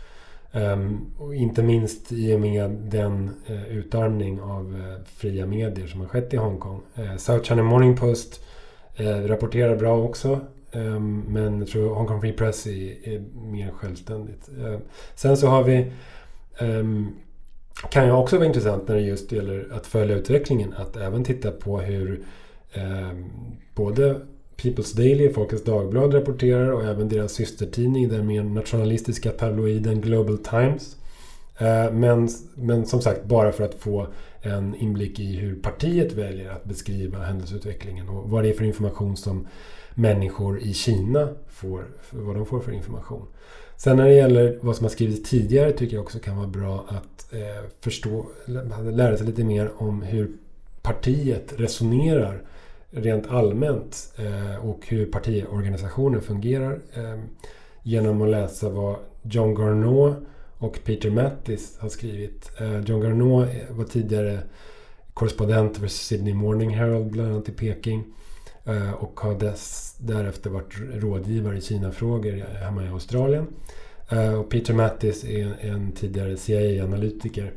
Um, 0.55 1.11
och 1.17 1.35
inte 1.35 1.63
minst 1.63 2.11
i 2.11 2.35
och 2.35 2.39
med 2.39 2.69
den 2.71 3.29
uh, 3.49 3.67
utarmning 3.67 4.41
av 4.41 4.75
uh, 4.75 4.95
fria 5.05 5.45
medier 5.45 5.87
som 5.87 5.99
har 5.99 6.07
skett 6.07 6.33
i 6.33 6.37
Hongkong. 6.37 6.81
Uh, 6.99 7.15
South 7.17 7.43
China 7.43 7.63
Morning 7.63 7.97
Post 7.97 8.41
rapporterar 9.25 9.75
bra 9.75 9.97
också. 9.97 10.39
Um, 10.71 11.25
men 11.27 11.59
jag 11.59 11.67
tror 11.67 11.95
Hong 11.95 12.07
Kong 12.07 12.21
Free 12.21 12.33
Press 12.33 12.67
är, 12.67 13.07
är 13.09 13.23
mer 13.35 13.71
självständigt. 13.71 14.49
Ehm, 14.65 14.79
sen 15.15 15.37
så 15.37 15.47
har 15.47 15.63
vi 15.63 15.91
um, 16.61 17.15
kan 17.89 18.05
ju 18.05 18.11
också 18.11 18.37
vara 18.37 18.47
intressant 18.47 18.87
när 18.87 18.95
det 18.95 19.01
just 19.01 19.31
gäller 19.31 19.67
att 19.71 19.87
följa 19.87 20.15
utvecklingen. 20.15 20.73
Att 20.73 20.95
även 20.95 21.23
titta 21.23 21.51
på 21.51 21.79
hur 21.79 22.23
både 23.75 24.21
People's 24.57 24.97
Daily, 24.97 25.33
Folkets 25.33 25.63
Dagblad 25.63 26.13
rapporterar 26.13 26.71
och 26.71 26.85
även 26.85 27.09
deras 27.09 27.33
systertidning, 27.33 28.09
den 28.09 28.27
mer 28.27 28.43
nationalistiska 28.43 29.31
tabloiden 29.31 30.01
Global 30.01 30.37
Times. 30.37 30.95
Eh, 31.57 31.91
men, 31.91 32.29
men 32.55 32.85
som 32.85 33.01
sagt, 33.01 33.25
bara 33.25 33.51
för 33.51 33.63
att 33.63 33.75
få 33.75 34.07
en 34.41 34.75
inblick 34.75 35.19
i 35.19 35.35
hur 35.35 35.55
partiet 35.55 36.13
väljer 36.13 36.51
att 36.51 36.63
beskriva 36.63 37.19
händelseutvecklingen 37.19 38.09
och 38.09 38.29
vad 38.29 38.43
det 38.43 38.49
är 38.49 38.53
för 38.53 38.65
information 38.65 39.17
som 39.17 39.47
människor 39.93 40.59
i 40.59 40.73
Kina 40.73 41.29
får, 41.47 41.85
vad 42.11 42.35
de 42.35 42.45
får 42.45 42.59
för 42.59 42.71
information. 42.71 43.27
Sen 43.77 43.97
när 43.97 44.05
det 44.05 44.13
gäller 44.13 44.59
vad 44.61 44.75
som 44.75 44.83
har 44.83 44.89
skrivits 44.89 45.29
tidigare 45.29 45.71
tycker 45.71 45.95
jag 45.95 46.03
också 46.03 46.19
kan 46.19 46.37
vara 46.37 46.47
bra 46.47 46.85
att 46.87 47.33
eh, 47.33 47.69
förstå, 47.79 48.25
lära 48.91 49.17
sig 49.17 49.25
lite 49.25 49.43
mer 49.43 49.71
om 49.77 50.01
hur 50.01 50.31
partiet 50.81 51.53
resonerar 51.57 52.41
rent 52.95 53.27
allmänt 53.27 54.13
eh, 54.17 54.65
och 54.65 54.87
hur 54.87 55.05
partiorganisationen 55.05 56.21
fungerar 56.21 56.79
eh, 56.93 57.19
genom 57.83 58.21
att 58.21 58.29
läsa 58.29 58.69
vad 58.69 58.95
John 59.21 59.55
Garneau 59.55 60.15
och 60.57 60.79
Peter 60.83 61.09
Mattis 61.09 61.77
har 61.79 61.89
skrivit. 61.89 62.51
Eh, 62.59 62.79
John 62.79 63.01
Garneau 63.01 63.45
var 63.69 63.85
tidigare 63.85 64.39
korrespondent 65.13 65.77
för 65.77 65.87
Sydney 65.87 66.33
Morning 66.33 66.69
Herald 66.69 67.11
bland 67.11 67.31
annat 67.31 67.49
i 67.49 67.51
Peking 67.51 68.03
eh, 68.65 68.91
och 68.91 69.19
har 69.19 69.39
dess, 69.39 69.95
därefter 69.99 70.49
varit 70.49 70.73
rådgivare 70.93 71.57
i 71.57 71.61
Kina-frågor 71.61 72.45
hemma 72.63 72.85
i 72.85 72.87
Australien. 72.87 73.47
Eh, 74.09 74.33
och 74.33 74.49
Peter 74.49 74.73
Mattis 74.73 75.23
är 75.23 75.55
en 75.59 75.91
tidigare 75.91 76.37
CIA-analytiker 76.37 77.53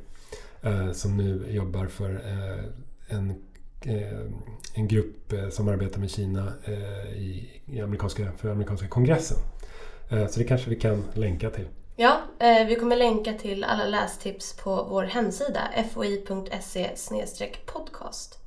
eh, 0.62 0.92
som 0.92 1.16
nu 1.16 1.42
jobbar 1.48 1.86
för 1.86 2.20
en 3.08 3.34
en 4.74 4.88
grupp 4.88 5.32
eh, 5.32 5.48
som 5.48 5.68
arbetar 5.68 6.00
med 6.00 6.10
Kina 6.10 6.52
eh, 6.64 7.12
i, 7.12 7.60
i 7.66 7.80
amerikanska, 7.80 8.32
för 8.36 8.50
amerikanska 8.50 8.88
kongressen. 8.88 9.38
Så 10.30 10.38
det 10.38 10.44
kanske 10.44 10.70
vi 10.70 10.76
kan 10.76 11.04
länka 11.14 11.50
till. 11.50 11.68
Ja, 11.96 12.20
vi 12.68 12.76
kommer 12.80 12.96
länka 12.96 13.32
till 13.32 13.64
alla 13.64 13.84
lästips 13.84 14.56
på 14.56 14.86
vår 14.90 15.02
hemsida 15.02 15.60
foi.se 15.92 16.90
podcast. 17.66 18.38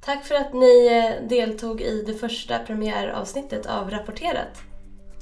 Tack 0.00 0.24
för 0.24 0.34
att 0.34 0.54
ni 0.54 0.88
deltog 1.28 1.80
i 1.80 2.02
det 2.06 2.14
första 2.14 2.58
premiäravsnittet 2.58 3.66
av 3.66 3.90
Rapporterat. 3.90 4.62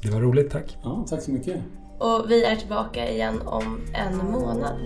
Det 0.03 0.11
var 0.11 0.21
roligt, 0.21 0.51
tack. 0.51 0.77
Ja, 0.83 1.07
tack 1.09 1.23
så 1.23 1.31
mycket. 1.31 1.57
Och 1.99 2.31
vi 2.31 2.45
är 2.45 2.57
tillbaka 2.57 3.11
igen 3.11 3.41
om 3.47 3.81
en 3.95 4.17
månad. 4.17 4.79